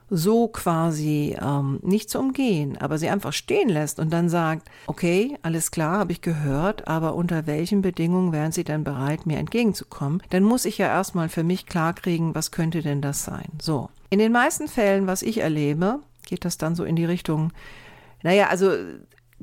so 0.09 0.47
quasi 0.47 1.35
ähm, 1.41 1.79
nicht 1.81 2.09
zu 2.09 2.19
umgehen, 2.19 2.77
aber 2.77 2.97
sie 2.97 3.09
einfach 3.09 3.33
stehen 3.33 3.69
lässt 3.69 3.99
und 3.99 4.11
dann 4.11 4.29
sagt, 4.29 4.69
okay, 4.87 5.37
alles 5.41 5.71
klar, 5.71 5.99
habe 5.99 6.11
ich 6.11 6.21
gehört, 6.21 6.87
aber 6.87 7.15
unter 7.15 7.47
welchen 7.47 7.81
Bedingungen 7.81 8.31
wären 8.31 8.51
Sie 8.51 8.63
denn 8.63 8.83
bereit, 8.83 9.25
mir 9.25 9.37
entgegenzukommen? 9.37 10.21
Dann 10.29 10.43
muss 10.43 10.65
ich 10.65 10.77
ja 10.77 10.87
erstmal 10.87 11.29
für 11.29 11.43
mich 11.43 11.65
klarkriegen, 11.65 12.35
was 12.35 12.51
könnte 12.51 12.81
denn 12.81 13.01
das 13.01 13.23
sein? 13.23 13.49
So. 13.61 13.89
In 14.09 14.19
den 14.19 14.31
meisten 14.31 14.67
Fällen, 14.67 15.07
was 15.07 15.21
ich 15.21 15.39
erlebe, 15.39 15.99
geht 16.25 16.45
das 16.45 16.57
dann 16.57 16.75
so 16.75 16.83
in 16.83 16.95
die 16.95 17.05
Richtung, 17.05 17.51
naja, 18.21 18.47
also 18.47 18.71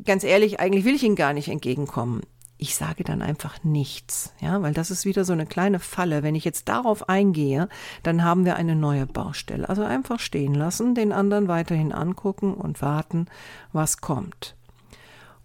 ganz 0.05 0.25
ehrlich, 0.25 0.61
eigentlich 0.61 0.85
will 0.85 0.95
ich 0.95 1.03
Ihnen 1.03 1.17
gar 1.17 1.33
nicht 1.33 1.49
entgegenkommen 1.49 2.23
ich 2.61 2.77
sage 2.77 3.05
dann 3.05 3.23
einfach 3.23 3.65
nichts, 3.65 4.35
ja, 4.41 4.61
weil 4.61 4.75
das 4.75 4.91
ist 4.91 5.07
wieder 5.07 5.25
so 5.25 5.33
eine 5.33 5.47
kleine 5.47 5.79
Falle. 5.79 6.23
Wenn 6.23 6.35
ich 6.35 6.45
jetzt 6.45 6.69
darauf 6.69 7.09
eingehe, 7.09 7.69
dann 8.03 8.23
haben 8.23 8.45
wir 8.45 8.57
eine 8.57 8.77
neue 8.77 9.07
Baustelle. 9.07 9.69
Also 9.69 9.83
einfach 9.83 10.21
stehen 10.21 10.55
lassen, 10.55 10.95
den 10.95 11.13
anderen 11.13 11.49
weiterhin 11.49 11.93
angucken 11.93 12.53
und 12.55 12.83
warten, 12.83 13.27
was 13.73 14.03
kommt. 14.03 14.55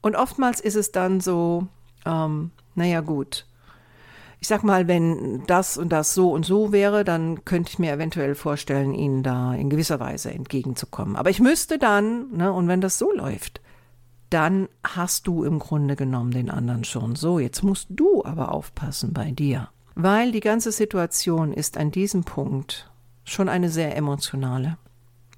Und 0.02 0.16
oftmals 0.16 0.60
ist 0.60 0.76
es 0.76 0.92
dann 0.92 1.22
so, 1.22 1.68
ähm, 2.06 2.52
naja 2.76 3.00
gut, 3.00 3.46
ich 4.42 4.50
sag 4.50 4.64
mal, 4.64 4.88
wenn 4.88 5.44
das 5.48 5.78
und 5.78 5.90
das 5.90 6.14
so 6.14 6.32
und 6.32 6.46
so 6.46 6.72
wäre, 6.72 7.04
dann 7.06 7.46
könnte 7.46 7.72
ich 7.72 7.80
mir 7.80 7.94
eventuell 7.94 8.36
vorstellen, 8.36 8.94
Ihnen 8.94 9.24
da 9.24 9.54
in 9.54 9.70
gewisser 9.70 10.00
Weise 10.02 10.32
entgegenzukommen. 10.32 11.16
Aber 11.16 11.30
ich 11.30 11.40
müsste 11.40 11.80
dann, 11.80 12.30
ne, 12.32 12.52
und 12.52 12.68
wenn 12.68 12.82
das 12.82 13.00
so 13.00 13.12
läuft, 13.12 13.62
dann 14.36 14.68
hast 14.84 15.28
du 15.28 15.46
im 15.46 15.60
Grunde 15.60 15.96
genommen 15.96 16.32
den 16.32 16.50
anderen 16.50 16.84
schon. 16.84 17.16
So, 17.16 17.40
jetzt 17.40 17.64
musst 17.64 17.88
du 17.90 18.26
aber 18.26 18.52
aufpassen 18.52 19.14
bei 19.14 19.32
dir. 19.32 19.70
Weil 19.96 20.34
die 20.34 20.42
ganze 20.42 20.74
Situation 20.74 21.54
ist 21.54 21.78
an 21.78 21.90
diesem 21.90 22.26
Punkt 22.26 22.92
schon 23.24 23.48
eine 23.48 23.70
sehr 23.70 23.96
emotionale. 23.96 24.78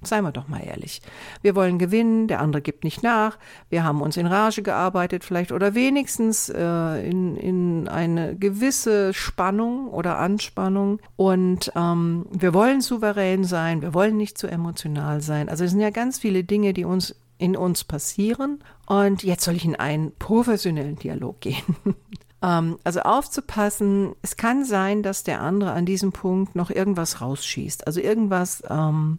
Seien 0.02 0.24
wir 0.24 0.32
doch 0.32 0.48
mal 0.48 0.64
ehrlich. 0.64 1.00
Wir 1.42 1.54
wollen 1.54 1.78
gewinnen, 1.78 2.26
der 2.26 2.40
andere 2.40 2.60
gibt 2.60 2.82
nicht 2.82 3.04
nach, 3.04 3.38
wir 3.68 3.84
haben 3.84 4.00
uns 4.00 4.16
in 4.16 4.26
Rage 4.26 4.62
gearbeitet 4.62 5.22
vielleicht 5.22 5.52
oder 5.52 5.76
wenigstens 5.76 6.48
äh, 6.48 7.08
in, 7.08 7.36
in 7.36 7.88
eine 7.88 8.34
gewisse 8.36 9.14
Spannung 9.14 9.86
oder 9.88 10.18
Anspannung 10.18 10.98
und 11.14 11.72
ähm, 11.76 12.26
wir 12.32 12.52
wollen 12.52 12.80
souverän 12.80 13.44
sein, 13.44 13.80
wir 13.80 13.94
wollen 13.94 14.16
nicht 14.16 14.38
zu 14.38 14.48
emotional 14.48 15.20
sein. 15.20 15.48
Also 15.48 15.64
es 15.64 15.70
sind 15.70 15.80
ja 15.80 15.90
ganz 15.90 16.18
viele 16.18 16.42
Dinge, 16.42 16.72
die 16.74 16.84
uns 16.84 17.14
in 17.38 17.56
uns 17.56 17.84
passieren. 17.84 18.62
Und 18.86 19.22
jetzt 19.22 19.44
soll 19.44 19.56
ich 19.56 19.64
in 19.64 19.76
einen 19.76 20.12
professionellen 20.16 20.96
Dialog 20.96 21.40
gehen. 21.40 21.76
ähm, 22.42 22.78
also 22.84 23.00
aufzupassen, 23.00 24.14
es 24.22 24.36
kann 24.36 24.64
sein, 24.64 25.02
dass 25.02 25.24
der 25.24 25.40
andere 25.40 25.72
an 25.72 25.86
diesem 25.86 26.12
Punkt 26.12 26.54
noch 26.54 26.70
irgendwas 26.70 27.20
rausschießt, 27.20 27.86
also 27.86 28.00
irgendwas 28.00 28.62
ähm, 28.68 29.18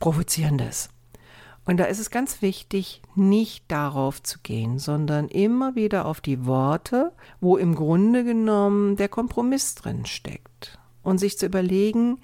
Provozierendes. 0.00 0.90
Und 1.64 1.76
da 1.76 1.84
ist 1.84 2.00
es 2.00 2.10
ganz 2.10 2.42
wichtig, 2.42 3.02
nicht 3.14 3.70
darauf 3.70 4.20
zu 4.20 4.40
gehen, 4.42 4.80
sondern 4.80 5.28
immer 5.28 5.76
wieder 5.76 6.06
auf 6.06 6.20
die 6.20 6.44
Worte, 6.44 7.12
wo 7.40 7.56
im 7.56 7.76
Grunde 7.76 8.24
genommen 8.24 8.96
der 8.96 9.08
Kompromiss 9.08 9.76
drin 9.76 10.04
steckt. 10.04 10.78
Und 11.04 11.18
sich 11.18 11.38
zu 11.38 11.46
überlegen, 11.46 12.18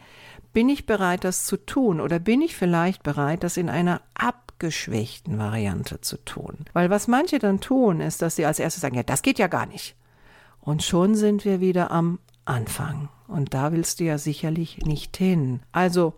bin 0.53 0.69
ich 0.69 0.87
bereit, 0.87 1.23
das 1.23 1.45
zu 1.45 1.57
tun? 1.57 2.01
Oder 2.01 2.19
bin 2.19 2.43
ich 2.43 2.57
vielleicht 2.57 3.03
bereit, 3.05 3.45
das 3.45 3.57
in 3.57 3.69
einer 3.69 4.01
ab 4.15 4.48
abgeschwächten 4.59 5.39
Variante 5.39 6.01
zu 6.01 6.17
tun. 6.25 6.57
Weil 6.73 6.91
was 6.91 7.07
manche 7.07 7.39
dann 7.39 7.61
tun, 7.61 8.01
ist, 8.01 8.23
dass 8.23 8.35
sie 8.35 8.45
als 8.45 8.59
erstes 8.59 8.83
sagen, 8.83 8.97
ja, 8.97 9.05
das 9.05 9.23
geht 9.23 9.39
ja 9.39 9.47
gar 9.47 9.67
nicht. 9.67 9.95
Und 10.61 10.83
schon 10.83 11.15
sind 11.15 11.45
wir 11.45 11.61
wieder 11.61 11.93
am 11.93 12.19
Anfang. 12.45 13.09
Und 13.29 13.55
da 13.55 13.71
willst 13.73 14.01
du 14.01 14.05
ja 14.05 14.19
sicherlich 14.19 14.79
nicht 14.79 15.17
hin. 15.17 15.61
Also, 15.71 16.15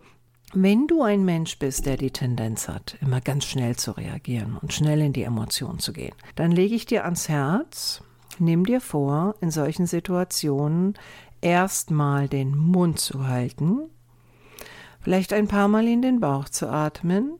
wenn 0.53 0.87
du 0.87 1.03
ein 1.03 1.23
Mensch 1.23 1.59
bist, 1.59 1.85
der 1.85 1.97
die 1.97 2.09
Tendenz 2.09 2.67
hat, 2.67 2.97
immer 2.99 3.21
ganz 3.21 3.45
schnell 3.45 3.75
zu 3.75 3.91
reagieren 3.91 4.57
und 4.57 4.73
schnell 4.73 5.01
in 5.01 5.13
die 5.13 5.23
Emotion 5.23 5.77
zu 5.77 5.93
gehen, 5.93 6.15
dann 6.35 6.51
lege 6.51 6.73
ich 6.73 6.87
dir 6.87 7.05
ans 7.05 7.29
Herz, 7.29 8.01
nimm 8.39 8.65
dir 8.65 8.81
vor, 8.81 9.35
in 9.39 9.51
solchen 9.51 9.85
Situationen 9.85 10.95
erstmal 11.41 12.27
den 12.27 12.57
Mund 12.57 12.99
zu 12.99 13.27
halten, 13.27 13.81
vielleicht 14.99 15.31
ein 15.31 15.47
paar 15.47 15.67
Mal 15.67 15.87
in 15.87 16.01
den 16.01 16.19
Bauch 16.19 16.49
zu 16.49 16.67
atmen 16.67 17.37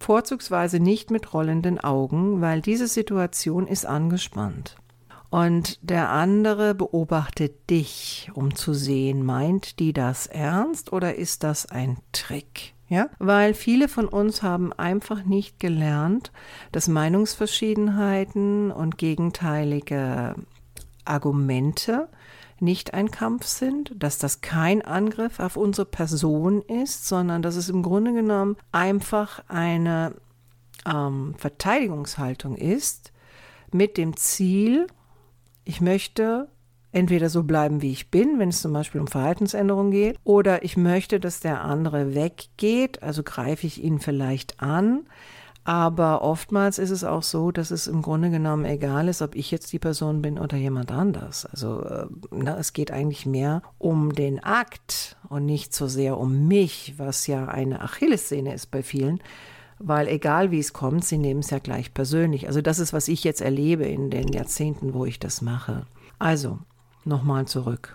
vorzugsweise 0.00 0.80
nicht 0.80 1.10
mit 1.10 1.32
rollenden 1.32 1.78
Augen, 1.78 2.40
weil 2.40 2.60
diese 2.62 2.88
Situation 2.88 3.68
ist 3.68 3.86
angespannt. 3.86 4.76
Und 5.30 5.78
der 5.88 6.10
andere 6.10 6.74
beobachtet 6.74 7.70
dich, 7.70 8.30
um 8.34 8.56
zu 8.56 8.74
sehen, 8.74 9.24
meint 9.24 9.78
die 9.78 9.92
das 9.92 10.26
ernst 10.26 10.92
oder 10.92 11.14
ist 11.14 11.44
das 11.44 11.66
ein 11.66 11.98
Trick? 12.10 12.74
Ja, 12.88 13.08
weil 13.20 13.54
viele 13.54 13.86
von 13.86 14.08
uns 14.08 14.42
haben 14.42 14.72
einfach 14.72 15.24
nicht 15.24 15.60
gelernt, 15.60 16.32
dass 16.72 16.88
Meinungsverschiedenheiten 16.88 18.72
und 18.72 18.98
gegenteilige 18.98 20.34
Argumente 21.04 22.08
nicht 22.62 22.94
ein 22.94 23.10
Kampf 23.10 23.46
sind, 23.46 23.92
dass 23.96 24.18
das 24.18 24.40
kein 24.40 24.82
Angriff 24.82 25.40
auf 25.40 25.56
unsere 25.56 25.86
Person 25.86 26.62
ist, 26.62 27.06
sondern 27.06 27.42
dass 27.42 27.56
es 27.56 27.68
im 27.68 27.82
Grunde 27.82 28.12
genommen 28.12 28.56
einfach 28.72 29.42
eine 29.48 30.14
ähm, 30.86 31.34
Verteidigungshaltung 31.36 32.56
ist 32.56 33.12
mit 33.72 33.96
dem 33.96 34.16
Ziel, 34.16 34.86
ich 35.64 35.80
möchte 35.80 36.48
entweder 36.92 37.28
so 37.28 37.44
bleiben, 37.44 37.82
wie 37.82 37.92
ich 37.92 38.10
bin, 38.10 38.38
wenn 38.38 38.48
es 38.48 38.62
zum 38.62 38.72
Beispiel 38.72 39.00
um 39.00 39.06
Verhaltensänderung 39.06 39.90
geht, 39.90 40.18
oder 40.24 40.64
ich 40.64 40.76
möchte, 40.76 41.20
dass 41.20 41.40
der 41.40 41.62
andere 41.62 42.14
weggeht, 42.14 43.02
also 43.02 43.22
greife 43.22 43.66
ich 43.66 43.82
ihn 43.82 44.00
vielleicht 44.00 44.60
an, 44.60 45.06
aber 45.70 46.22
oftmals 46.22 46.80
ist 46.80 46.90
es 46.90 47.04
auch 47.04 47.22
so, 47.22 47.52
dass 47.52 47.70
es 47.70 47.86
im 47.86 48.02
Grunde 48.02 48.28
genommen 48.28 48.64
egal 48.64 49.06
ist, 49.06 49.22
ob 49.22 49.36
ich 49.36 49.52
jetzt 49.52 49.72
die 49.72 49.78
Person 49.78 50.20
bin 50.20 50.36
oder 50.36 50.56
jemand 50.56 50.90
anders. 50.90 51.46
Also 51.46 51.82
äh, 51.84 52.06
na, 52.32 52.58
es 52.58 52.72
geht 52.72 52.90
eigentlich 52.90 53.24
mehr 53.24 53.62
um 53.78 54.12
den 54.12 54.42
Akt 54.42 55.16
und 55.28 55.46
nicht 55.46 55.72
so 55.72 55.86
sehr 55.86 56.18
um 56.18 56.48
mich, 56.48 56.94
was 56.96 57.28
ja 57.28 57.46
eine 57.46 57.82
Achillessehne 57.82 58.52
ist 58.52 58.72
bei 58.72 58.82
vielen. 58.82 59.20
Weil 59.78 60.08
egal 60.08 60.50
wie 60.50 60.58
es 60.58 60.72
kommt, 60.72 61.04
sie 61.04 61.18
nehmen 61.18 61.38
es 61.38 61.50
ja 61.50 61.60
gleich 61.60 61.94
persönlich. 61.94 62.48
Also 62.48 62.62
das 62.62 62.80
ist, 62.80 62.92
was 62.92 63.06
ich 63.06 63.22
jetzt 63.22 63.40
erlebe 63.40 63.84
in 63.84 64.10
den 64.10 64.26
Jahrzehnten, 64.26 64.92
wo 64.92 65.04
ich 65.04 65.20
das 65.20 65.40
mache. 65.40 65.86
Also, 66.18 66.58
nochmal 67.04 67.44
zurück. 67.44 67.94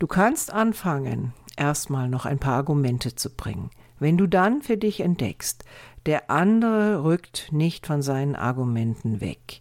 Du 0.00 0.08
kannst 0.08 0.52
anfangen, 0.52 1.32
erstmal 1.56 2.08
noch 2.08 2.26
ein 2.26 2.40
paar 2.40 2.54
Argumente 2.54 3.14
zu 3.14 3.30
bringen. 3.30 3.70
Wenn 4.00 4.18
du 4.18 4.26
dann 4.26 4.62
für 4.62 4.76
dich 4.76 5.00
entdeckst, 5.00 5.64
der 6.06 6.30
andere 6.30 7.04
rückt 7.04 7.52
nicht 7.52 7.86
von 7.86 8.02
seinen 8.02 8.36
Argumenten 8.36 9.20
weg. 9.20 9.60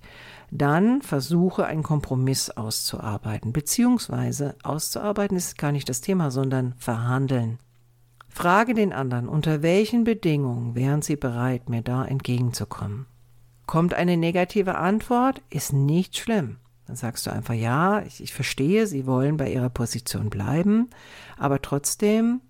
Dann 0.51 1.01
versuche 1.01 1.65
einen 1.65 1.83
Kompromiss 1.83 2.51
auszuarbeiten, 2.51 3.53
beziehungsweise 3.53 4.55
auszuarbeiten 4.63 5.35
ist 5.35 5.57
gar 5.57 5.71
nicht 5.71 5.89
das 5.89 6.01
Thema, 6.01 6.29
sondern 6.29 6.75
verhandeln. 6.77 7.57
Frage 8.29 8.73
den 8.73 8.93
anderen, 8.93 9.27
unter 9.27 9.61
welchen 9.61 10.03
Bedingungen 10.03 10.75
wären 10.75 11.01
sie 11.01 11.15
bereit, 11.15 11.69
mir 11.69 11.81
da 11.81 12.05
entgegenzukommen. 12.05 13.05
Kommt 13.65 13.93
eine 13.93 14.17
negative 14.17 14.75
Antwort, 14.75 15.41
ist 15.49 15.71
nicht 15.73 16.17
schlimm. 16.17 16.57
Dann 16.85 16.95
sagst 16.95 17.25
du 17.25 17.31
einfach, 17.31 17.53
ja, 17.53 18.01
ich, 18.01 18.21
ich 18.21 18.33
verstehe, 18.33 18.87
Sie 18.87 19.07
wollen 19.07 19.37
bei 19.37 19.51
Ihrer 19.51 19.69
Position 19.69 20.29
bleiben, 20.29 20.89
aber 21.37 21.61
trotzdem 21.61 22.41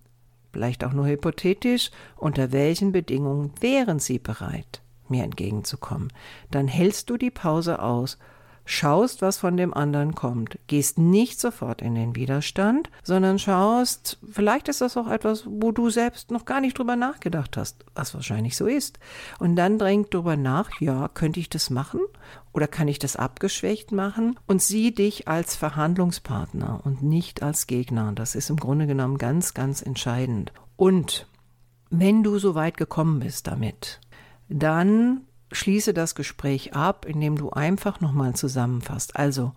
vielleicht 0.54 0.86
auch 0.86 0.94
nur 0.94 1.08
hypothetisch, 1.08 1.92
unter 2.16 2.54
welchen 2.54 2.94
Bedingungen 2.94 3.52
wären 3.60 4.00
Sie 4.00 4.20
bereit, 4.20 4.82
mir 5.10 5.24
entgegenzukommen. 5.24 6.14
Dann 6.52 6.68
hältst 6.68 7.10
du 7.10 7.18
die 7.18 7.32
Pause 7.32 7.82
aus 7.82 8.18
schaust, 8.66 9.22
was 9.22 9.38
von 9.38 9.58
dem 9.58 9.74
anderen 9.74 10.16
kommt, 10.16 10.58
gehst 10.68 10.98
nicht 10.98 11.40
sofort 11.40 11.82
in 11.82 11.96
den 11.96 12.16
Widerstand, 12.16 12.90
sondern 13.04 13.40
schaust, 13.40 14.18
vielleicht 14.30 14.68
ist 14.68 14.82
das 14.82 14.98
auch 14.98 15.10
etwas, 15.10 15.46
wo 15.48 15.72
du 15.72 15.90
selbst 15.90 16.32
noch 16.32 16.46
gar 16.46 16.62
nicht 16.62 16.78
drüber 16.78 16.96
nachgedacht 16.96 17.58
hast, 17.58 17.86
was 17.96 18.14
wahrscheinlich 18.14 18.56
so 18.56 18.66
ist. 18.66 19.00
Und 19.40 19.56
dann 19.56 19.78
drängt 19.78 20.14
drüber 20.14 20.38
nach, 20.38 20.70
ja, 20.80 21.08
könnte 21.08 21.40
ich 21.40 21.50
das 21.50 21.70
machen? 21.70 22.00
Oder 22.54 22.68
kann 22.68 22.88
ich 22.88 23.00
das 23.00 23.16
abgeschwächt 23.16 23.92
machen? 23.92 24.40
Und 24.48 24.62
sieh 24.62 24.94
dich 24.94 25.28
als 25.28 25.56
Verhandlungspartner 25.56 26.82
und 26.84 27.04
nicht 27.04 27.44
als 27.44 27.68
Gegner. 27.68 28.12
Das 28.14 28.36
ist 28.36 28.50
im 28.50 28.58
Grunde 28.58 28.88
genommen 28.88 29.18
ganz, 29.18 29.54
ganz 29.54 29.82
entscheidend. 29.82 30.54
Und 30.76 31.28
wenn 31.90 32.24
du 32.24 32.40
so 32.40 32.56
weit 32.56 32.78
gekommen 32.78 33.20
bist 33.20 33.48
damit, 33.48 34.00
dann 34.50 35.22
schließe 35.54 35.94
das 35.94 36.16
Gespräch 36.16 36.74
ab, 36.74 37.06
indem 37.06 37.38
du 37.38 37.52
einfach 37.52 38.02
nochmal 38.02 38.34
zusammenfasst. 38.34 39.16
Also, 39.16 39.54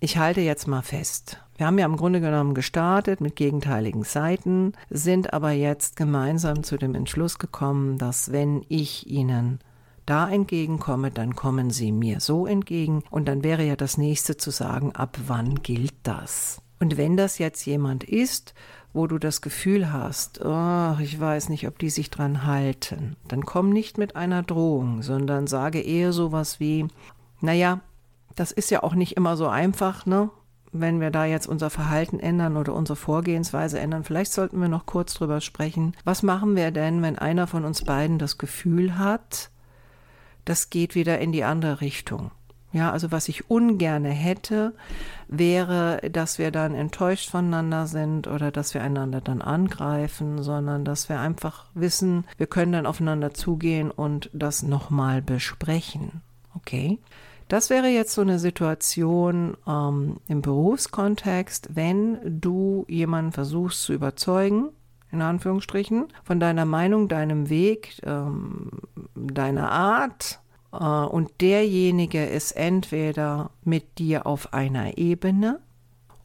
ich 0.00 0.18
halte 0.18 0.40
jetzt 0.40 0.66
mal 0.66 0.82
fest. 0.82 1.40
Wir 1.56 1.66
haben 1.66 1.78
ja 1.78 1.86
im 1.86 1.96
Grunde 1.96 2.20
genommen 2.20 2.54
gestartet 2.54 3.20
mit 3.20 3.36
gegenteiligen 3.36 4.02
Seiten, 4.02 4.72
sind 4.90 5.32
aber 5.32 5.52
jetzt 5.52 5.96
gemeinsam 5.96 6.62
zu 6.64 6.76
dem 6.76 6.94
Entschluss 6.94 7.38
gekommen, 7.38 7.96
dass 7.98 8.32
wenn 8.32 8.64
ich 8.68 9.06
Ihnen 9.08 9.60
da 10.04 10.28
entgegenkomme, 10.28 11.10
dann 11.10 11.34
kommen 11.34 11.70
Sie 11.70 11.92
mir 11.92 12.20
so 12.20 12.46
entgegen 12.46 13.02
und 13.10 13.26
dann 13.26 13.44
wäre 13.44 13.64
ja 13.64 13.76
das 13.76 13.96
nächste 13.96 14.36
zu 14.36 14.50
sagen, 14.50 14.92
ab 14.92 15.16
wann 15.26 15.62
gilt 15.62 15.94
das? 16.02 16.60
Und 16.84 16.98
wenn 16.98 17.16
das 17.16 17.38
jetzt 17.38 17.64
jemand 17.64 18.04
ist, 18.04 18.52
wo 18.92 19.06
du 19.06 19.16
das 19.16 19.40
Gefühl 19.40 19.90
hast, 19.90 20.44
oh, 20.44 20.96
ich 21.00 21.18
weiß 21.18 21.48
nicht, 21.48 21.66
ob 21.66 21.78
die 21.78 21.88
sich 21.88 22.10
dran 22.10 22.44
halten, 22.44 23.16
dann 23.26 23.46
komm 23.46 23.70
nicht 23.70 23.96
mit 23.96 24.16
einer 24.16 24.42
Drohung, 24.42 25.00
sondern 25.00 25.46
sage 25.46 25.80
eher 25.80 26.12
sowas 26.12 26.60
wie, 26.60 26.86
naja, 27.40 27.80
das 28.34 28.52
ist 28.52 28.70
ja 28.70 28.82
auch 28.82 28.94
nicht 28.94 29.16
immer 29.16 29.38
so 29.38 29.48
einfach, 29.48 30.04
ne? 30.04 30.28
Wenn 30.72 31.00
wir 31.00 31.10
da 31.10 31.24
jetzt 31.24 31.46
unser 31.46 31.70
Verhalten 31.70 32.20
ändern 32.20 32.58
oder 32.58 32.74
unsere 32.74 32.96
Vorgehensweise 32.96 33.80
ändern, 33.80 34.04
vielleicht 34.04 34.34
sollten 34.34 34.60
wir 34.60 34.68
noch 34.68 34.84
kurz 34.84 35.14
drüber 35.14 35.40
sprechen. 35.40 35.96
Was 36.04 36.22
machen 36.22 36.54
wir 36.54 36.70
denn, 36.70 37.00
wenn 37.00 37.18
einer 37.18 37.46
von 37.46 37.64
uns 37.64 37.82
beiden 37.82 38.18
das 38.18 38.36
Gefühl 38.36 38.98
hat, 38.98 39.48
das 40.44 40.68
geht 40.68 40.94
wieder 40.94 41.18
in 41.18 41.32
die 41.32 41.44
andere 41.44 41.80
Richtung? 41.80 42.30
Ja, 42.74 42.90
also 42.90 43.12
was 43.12 43.28
ich 43.28 43.48
ungerne 43.48 44.10
hätte, 44.10 44.74
wäre, 45.28 46.00
dass 46.10 46.38
wir 46.38 46.50
dann 46.50 46.74
enttäuscht 46.74 47.30
voneinander 47.30 47.86
sind 47.86 48.26
oder 48.26 48.50
dass 48.50 48.74
wir 48.74 48.82
einander 48.82 49.20
dann 49.20 49.42
angreifen, 49.42 50.42
sondern 50.42 50.84
dass 50.84 51.08
wir 51.08 51.20
einfach 51.20 51.66
wissen, 51.74 52.24
wir 52.36 52.48
können 52.48 52.72
dann 52.72 52.86
aufeinander 52.86 53.32
zugehen 53.32 53.92
und 53.92 54.28
das 54.32 54.64
nochmal 54.64 55.22
besprechen. 55.22 56.20
Okay? 56.56 56.98
Das 57.46 57.70
wäre 57.70 57.86
jetzt 57.86 58.12
so 58.12 58.22
eine 58.22 58.40
Situation 58.40 59.56
ähm, 59.68 60.16
im 60.26 60.42
Berufskontext, 60.42 61.76
wenn 61.76 62.40
du 62.40 62.86
jemanden 62.88 63.30
versuchst 63.30 63.84
zu 63.84 63.92
überzeugen, 63.92 64.70
in 65.12 65.22
Anführungsstrichen, 65.22 66.06
von 66.24 66.40
deiner 66.40 66.64
Meinung, 66.64 67.06
deinem 67.06 67.48
Weg, 67.48 68.02
ähm, 68.04 68.80
deiner 69.14 69.70
Art, 69.70 70.40
und 70.78 71.40
derjenige 71.40 72.24
ist 72.24 72.52
entweder 72.52 73.50
mit 73.62 73.98
dir 73.98 74.26
auf 74.26 74.52
einer 74.52 74.98
Ebene 74.98 75.60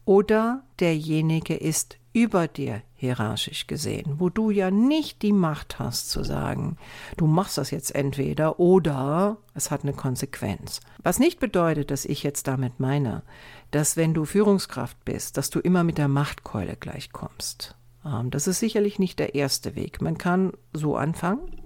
oder 0.04 0.62
derjenige 0.80 1.54
ist 1.54 1.98
über 2.12 2.48
dir 2.48 2.82
hierarchisch 2.94 3.66
gesehen, 3.66 4.16
wo 4.18 4.28
du 4.28 4.50
ja 4.50 4.70
nicht 4.70 5.22
die 5.22 5.32
Macht 5.32 5.78
hast 5.78 6.10
zu 6.10 6.24
sagen, 6.24 6.76
du 7.16 7.26
machst 7.26 7.56
das 7.56 7.70
jetzt 7.70 7.94
entweder 7.94 8.58
oder 8.58 9.36
es 9.54 9.70
hat 9.70 9.84
eine 9.84 9.92
Konsequenz. 9.92 10.80
Was 11.02 11.18
nicht 11.20 11.38
bedeutet, 11.38 11.90
dass 11.90 12.04
ich 12.04 12.22
jetzt 12.22 12.48
damit 12.48 12.80
meine, 12.80 13.22
dass 13.70 13.96
wenn 13.96 14.12
du 14.12 14.24
Führungskraft 14.24 15.02
bist, 15.04 15.36
dass 15.36 15.50
du 15.50 15.60
immer 15.60 15.84
mit 15.84 15.98
der 15.98 16.08
Machtkeule 16.08 16.76
gleichkommst. 16.76 17.76
Ähm, 18.04 18.30
das 18.30 18.48
ist 18.48 18.58
sicherlich 18.58 18.98
nicht 18.98 19.18
der 19.18 19.34
erste 19.36 19.76
Weg. 19.76 20.02
Man 20.02 20.18
kann 20.18 20.52
so 20.72 20.96
anfangen, 20.96 21.62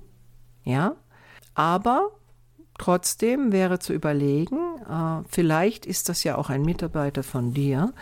ja, 0.62 0.94
aber 1.54 2.10
Trotzdem 2.78 3.52
wäre 3.52 3.78
zu 3.78 3.92
überlegen, 3.92 4.58
äh, 4.88 5.22
vielleicht 5.28 5.86
ist 5.86 6.08
das 6.08 6.24
ja 6.24 6.36
auch 6.36 6.50
ein 6.50 6.62
Mitarbeiter 6.62 7.22
von 7.22 7.54
dir, 7.54 7.92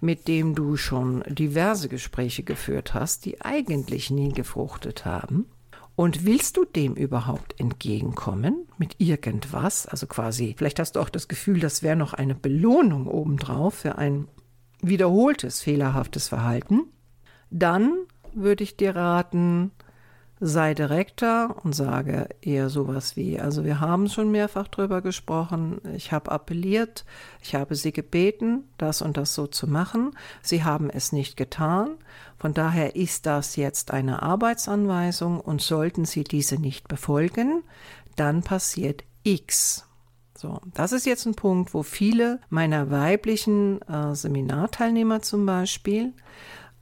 mit 0.00 0.28
dem 0.28 0.54
du 0.54 0.76
schon 0.76 1.24
diverse 1.26 1.88
Gespräche 1.88 2.44
geführt 2.44 2.94
hast, 2.94 3.24
die 3.24 3.40
eigentlich 3.40 4.10
nie 4.10 4.32
gefruchtet 4.32 5.04
haben. 5.04 5.46
Und 5.96 6.24
willst 6.24 6.56
du 6.56 6.64
dem 6.64 6.94
überhaupt 6.94 7.58
entgegenkommen 7.58 8.66
mit 8.78 8.94
irgendwas? 8.98 9.86
Also 9.86 10.06
quasi, 10.06 10.54
vielleicht 10.56 10.78
hast 10.78 10.96
du 10.96 11.00
auch 11.00 11.10
das 11.10 11.28
Gefühl, 11.28 11.60
das 11.60 11.82
wäre 11.82 11.96
noch 11.96 12.14
eine 12.14 12.34
Belohnung 12.34 13.06
obendrauf 13.06 13.74
für 13.74 13.98
ein 13.98 14.28
wiederholtes 14.80 15.60
fehlerhaftes 15.60 16.28
Verhalten. 16.28 16.84
Dann 17.50 17.92
würde 18.32 18.64
ich 18.64 18.76
dir 18.76 18.94
raten, 18.96 19.72
sei 20.40 20.72
direkter 20.72 21.54
und 21.62 21.74
sage 21.74 22.28
eher 22.40 22.70
sowas 22.70 23.14
wie, 23.14 23.38
also 23.38 23.64
wir 23.64 23.78
haben 23.80 24.08
schon 24.08 24.30
mehrfach 24.30 24.68
drüber 24.68 25.02
gesprochen, 25.02 25.80
ich 25.94 26.12
habe 26.12 26.32
appelliert, 26.32 27.04
ich 27.42 27.54
habe 27.54 27.74
Sie 27.74 27.92
gebeten, 27.92 28.64
das 28.78 29.02
und 29.02 29.18
das 29.18 29.34
so 29.34 29.46
zu 29.46 29.66
machen, 29.66 30.12
Sie 30.42 30.64
haben 30.64 30.88
es 30.88 31.12
nicht 31.12 31.36
getan, 31.36 31.90
von 32.38 32.54
daher 32.54 32.96
ist 32.96 33.26
das 33.26 33.56
jetzt 33.56 33.90
eine 33.90 34.22
Arbeitsanweisung 34.22 35.40
und 35.40 35.60
sollten 35.60 36.06
Sie 36.06 36.24
diese 36.24 36.56
nicht 36.56 36.88
befolgen, 36.88 37.62
dann 38.16 38.42
passiert 38.42 39.04
X. 39.22 39.86
So, 40.38 40.58
das 40.72 40.92
ist 40.92 41.04
jetzt 41.04 41.26
ein 41.26 41.34
Punkt, 41.34 41.74
wo 41.74 41.82
viele 41.82 42.40
meiner 42.48 42.90
weiblichen 42.90 43.82
äh, 43.82 44.14
Seminarteilnehmer 44.14 45.20
zum 45.20 45.44
Beispiel 45.44 46.14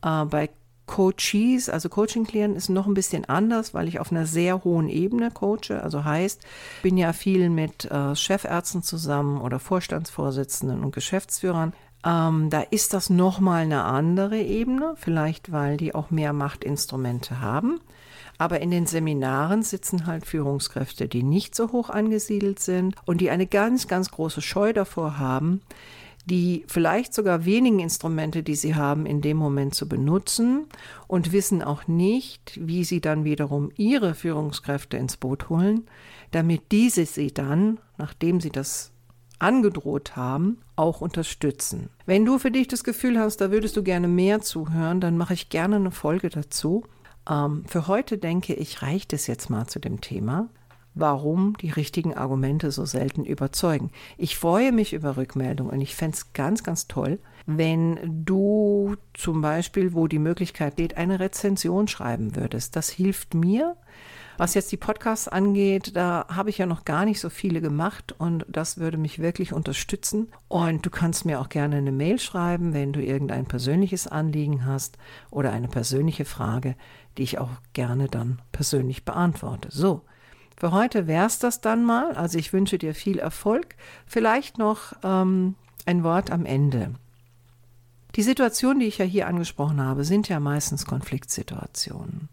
äh, 0.04 0.24
bei 0.26 0.50
Coaches, 0.88 1.68
also 1.68 1.88
Coaching-Klienten 1.88 2.56
ist 2.56 2.68
noch 2.68 2.88
ein 2.88 2.94
bisschen 2.94 3.26
anders, 3.26 3.74
weil 3.74 3.86
ich 3.86 4.00
auf 4.00 4.10
einer 4.10 4.26
sehr 4.26 4.64
hohen 4.64 4.88
Ebene 4.88 5.30
coache. 5.30 5.80
Also 5.80 6.04
heißt, 6.04 6.42
bin 6.82 6.96
ja 6.96 7.12
viel 7.12 7.50
mit 7.50 7.84
äh, 7.84 8.16
Chefärzten 8.16 8.82
zusammen 8.82 9.40
oder 9.40 9.60
Vorstandsvorsitzenden 9.60 10.82
und 10.82 10.92
Geschäftsführern. 10.92 11.74
Ähm, 12.04 12.50
da 12.50 12.62
ist 12.62 12.94
das 12.94 13.10
nochmal 13.10 13.62
eine 13.62 13.84
andere 13.84 14.40
Ebene, 14.40 14.94
vielleicht 14.96 15.52
weil 15.52 15.76
die 15.76 15.94
auch 15.94 16.10
mehr 16.10 16.32
Machtinstrumente 16.32 17.40
haben. 17.40 17.80
Aber 18.38 18.60
in 18.60 18.70
den 18.70 18.86
Seminaren 18.86 19.62
sitzen 19.62 20.06
halt 20.06 20.24
Führungskräfte, 20.24 21.08
die 21.08 21.24
nicht 21.24 21.54
so 21.54 21.72
hoch 21.72 21.90
angesiedelt 21.90 22.60
sind 22.60 22.94
und 23.04 23.20
die 23.20 23.30
eine 23.30 23.46
ganz, 23.46 23.88
ganz 23.88 24.10
große 24.10 24.40
Scheu 24.42 24.72
davor 24.72 25.18
haben, 25.18 25.60
die 26.28 26.64
vielleicht 26.68 27.14
sogar 27.14 27.44
wenigen 27.44 27.80
Instrumente, 27.80 28.42
die 28.42 28.54
sie 28.54 28.74
haben, 28.74 29.06
in 29.06 29.20
dem 29.20 29.36
Moment 29.36 29.74
zu 29.74 29.88
benutzen 29.88 30.66
und 31.06 31.32
wissen 31.32 31.62
auch 31.62 31.88
nicht, 31.88 32.58
wie 32.60 32.84
sie 32.84 33.00
dann 33.00 33.24
wiederum 33.24 33.70
ihre 33.76 34.14
Führungskräfte 34.14 34.96
ins 34.96 35.16
Boot 35.16 35.48
holen, 35.48 35.86
damit 36.30 36.70
diese 36.70 37.06
sie 37.06 37.32
dann, 37.32 37.78
nachdem 37.96 38.40
sie 38.40 38.50
das 38.50 38.92
angedroht 39.38 40.16
haben, 40.16 40.58
auch 40.76 41.00
unterstützen. 41.00 41.90
Wenn 42.06 42.24
du 42.24 42.38
für 42.38 42.50
dich 42.50 42.68
das 42.68 42.84
Gefühl 42.84 43.18
hast, 43.18 43.40
da 43.40 43.50
würdest 43.50 43.76
du 43.76 43.82
gerne 43.82 44.08
mehr 44.08 44.40
zuhören, 44.40 45.00
dann 45.00 45.16
mache 45.16 45.34
ich 45.34 45.48
gerne 45.48 45.76
eine 45.76 45.90
Folge 45.92 46.28
dazu. 46.28 46.84
Ähm, 47.28 47.64
für 47.66 47.86
heute 47.86 48.18
denke 48.18 48.54
ich, 48.54 48.82
reicht 48.82 49.12
es 49.12 49.26
jetzt 49.26 49.48
mal 49.48 49.66
zu 49.66 49.78
dem 49.78 50.00
Thema 50.00 50.48
warum 51.00 51.56
die 51.58 51.70
richtigen 51.70 52.14
Argumente 52.14 52.70
so 52.70 52.84
selten 52.84 53.24
überzeugen. 53.24 53.90
Ich 54.16 54.36
freue 54.36 54.72
mich 54.72 54.92
über 54.92 55.16
Rückmeldungen 55.16 55.72
und 55.72 55.80
ich 55.80 55.94
fände 55.94 56.16
es 56.16 56.32
ganz, 56.32 56.62
ganz 56.62 56.88
toll, 56.88 57.18
wenn 57.46 58.24
du 58.24 58.96
zum 59.14 59.40
Beispiel, 59.40 59.94
wo 59.94 60.06
die 60.06 60.18
Möglichkeit 60.18 60.76
geht, 60.76 60.96
eine 60.96 61.20
Rezension 61.20 61.88
schreiben 61.88 62.36
würdest. 62.36 62.76
Das 62.76 62.90
hilft 62.90 63.34
mir. 63.34 63.76
Was 64.36 64.54
jetzt 64.54 64.70
die 64.70 64.76
Podcasts 64.76 65.26
angeht, 65.26 65.96
da 65.96 66.24
habe 66.28 66.50
ich 66.50 66.58
ja 66.58 66.66
noch 66.66 66.84
gar 66.84 67.04
nicht 67.04 67.18
so 67.18 67.28
viele 67.28 67.60
gemacht 67.60 68.14
und 68.18 68.46
das 68.48 68.78
würde 68.78 68.96
mich 68.96 69.18
wirklich 69.18 69.52
unterstützen. 69.52 70.28
Und 70.46 70.86
du 70.86 70.90
kannst 70.90 71.24
mir 71.24 71.40
auch 71.40 71.48
gerne 71.48 71.76
eine 71.76 71.90
Mail 71.90 72.20
schreiben, 72.20 72.72
wenn 72.72 72.92
du 72.92 73.02
irgendein 73.02 73.46
persönliches 73.46 74.06
Anliegen 74.06 74.64
hast 74.64 74.96
oder 75.30 75.50
eine 75.50 75.66
persönliche 75.66 76.24
Frage, 76.24 76.76
die 77.16 77.24
ich 77.24 77.38
auch 77.38 77.50
gerne 77.72 78.06
dann 78.06 78.40
persönlich 78.52 79.04
beantworte. 79.04 79.70
So, 79.72 80.02
für 80.58 80.72
heute 80.72 81.06
wär's 81.06 81.38
das 81.38 81.60
dann 81.60 81.84
mal. 81.84 82.12
Also 82.16 82.36
ich 82.36 82.52
wünsche 82.52 82.78
dir 82.78 82.94
viel 82.94 83.18
Erfolg. 83.18 83.76
Vielleicht 84.06 84.58
noch 84.58 84.92
ähm, 85.04 85.54
ein 85.86 86.02
Wort 86.02 86.32
am 86.32 86.44
Ende. 86.44 86.94
Die 88.16 88.22
Situationen, 88.22 88.80
die 88.80 88.86
ich 88.86 88.98
ja 88.98 89.04
hier 89.04 89.28
angesprochen 89.28 89.80
habe, 89.80 90.04
sind 90.04 90.28
ja 90.28 90.40
meistens 90.40 90.84
Konfliktsituationen. 90.84 92.28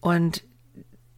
Und 0.00 0.44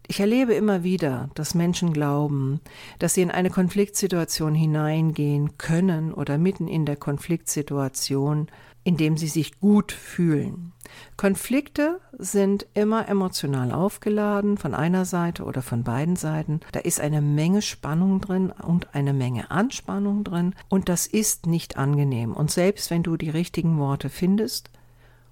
ich 0.07 0.21
erlebe 0.21 0.55
immer 0.55 0.83
wieder, 0.83 1.31
dass 1.35 1.55
Menschen 1.55 1.93
glauben, 1.93 2.61
dass 2.99 3.15
sie 3.15 3.23
in 3.23 3.31
eine 3.31 3.51
Konfliktsituation 3.51 4.55
hineingehen 4.55 5.59
können 5.59 6.13
oder 6.13 6.39
mitten 6.39 6.69
in 6.69 6.87
der 6.87 6.97
Konfliktsituation 6.97 8.49
in 8.85 8.97
dem 8.97 9.17
sie 9.17 9.29
sich 9.29 9.61
gut 9.61 9.93
fühlen. 9.93 10.73
Konflikte 11.17 12.01
sind 12.19 12.67
immer 12.75 13.09
emotional 13.09 13.73
aufgeladen, 13.73 14.59
von 14.59 14.75
einer 14.75 15.05
Seite 15.05 15.45
oder 15.45 15.63
von 15.63 15.85
beiden 15.85 16.17
Seiten. 16.17 16.61
Da 16.73 16.81
ist 16.81 17.01
eine 17.01 17.23
Menge 17.23 17.63
Spannung 17.63 18.21
drin 18.21 18.51
und 18.51 18.95
eine 18.95 19.13
Menge 19.13 19.51
Anspannung 19.51 20.25
drin 20.25 20.55
und 20.69 20.89
das 20.89 21.07
ist 21.07 21.47
nicht 21.47 21.77
angenehm. 21.77 22.35
Und 22.35 22.51
selbst 22.51 22.91
wenn 22.91 23.03
du 23.03 23.17
die 23.17 23.31
richtigen 23.31 23.79
Worte 23.79 24.11
findest 24.11 24.71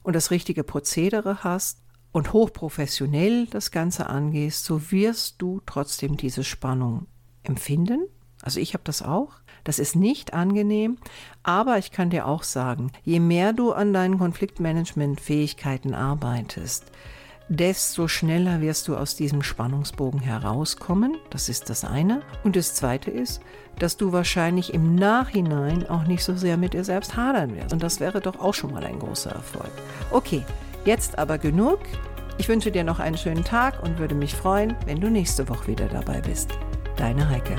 und 0.02 0.14
das 0.14 0.30
richtige 0.30 0.64
Prozedere 0.64 1.42
hast 1.42 1.79
und 2.12 2.32
hochprofessionell 2.32 3.46
das 3.46 3.70
Ganze 3.70 4.08
angehst, 4.08 4.64
so 4.64 4.90
wirst 4.90 5.36
du 5.38 5.60
trotzdem 5.66 6.16
diese 6.16 6.44
Spannung 6.44 7.06
empfinden. 7.42 8.06
Also 8.42 8.58
ich 8.60 8.74
habe 8.74 8.84
das 8.84 9.02
auch. 9.02 9.32
Das 9.64 9.78
ist 9.78 9.94
nicht 9.94 10.32
angenehm, 10.32 10.96
aber 11.42 11.76
ich 11.76 11.92
kann 11.92 12.08
dir 12.08 12.26
auch 12.26 12.42
sagen, 12.42 12.92
je 13.04 13.20
mehr 13.20 13.52
du 13.52 13.72
an 13.72 13.92
deinen 13.92 14.18
Konfliktmanagement-Fähigkeiten 14.18 15.92
arbeitest, 15.92 16.86
desto 17.50 18.08
schneller 18.08 18.60
wirst 18.60 18.88
du 18.88 18.96
aus 18.96 19.16
diesem 19.16 19.42
Spannungsbogen 19.42 20.20
herauskommen. 20.20 21.16
Das 21.30 21.48
ist 21.48 21.68
das 21.68 21.84
eine. 21.84 22.22
Und 22.44 22.56
das 22.56 22.74
zweite 22.74 23.10
ist, 23.10 23.40
dass 23.78 23.96
du 23.96 24.12
wahrscheinlich 24.12 24.72
im 24.72 24.94
Nachhinein 24.94 25.86
auch 25.88 26.04
nicht 26.04 26.22
so 26.22 26.36
sehr 26.36 26.56
mit 26.56 26.74
dir 26.74 26.84
selbst 26.84 27.16
hadern 27.16 27.56
wirst. 27.56 27.72
Und 27.72 27.82
das 27.82 27.98
wäre 27.98 28.20
doch 28.20 28.38
auch 28.38 28.54
schon 28.54 28.72
mal 28.72 28.84
ein 28.84 29.00
großer 29.00 29.32
Erfolg. 29.32 29.72
Okay, 30.12 30.44
jetzt 30.84 31.18
aber 31.18 31.38
genug. 31.38 31.80
Ich 32.38 32.48
wünsche 32.48 32.70
dir 32.70 32.84
noch 32.84 33.00
einen 33.00 33.18
schönen 33.18 33.44
Tag 33.44 33.82
und 33.82 33.98
würde 33.98 34.14
mich 34.14 34.34
freuen, 34.34 34.74
wenn 34.86 35.00
du 35.00 35.10
nächste 35.10 35.48
Woche 35.48 35.68
wieder 35.68 35.88
dabei 35.88 36.20
bist. 36.20 36.50
Deine 36.96 37.28
Heike. 37.28 37.56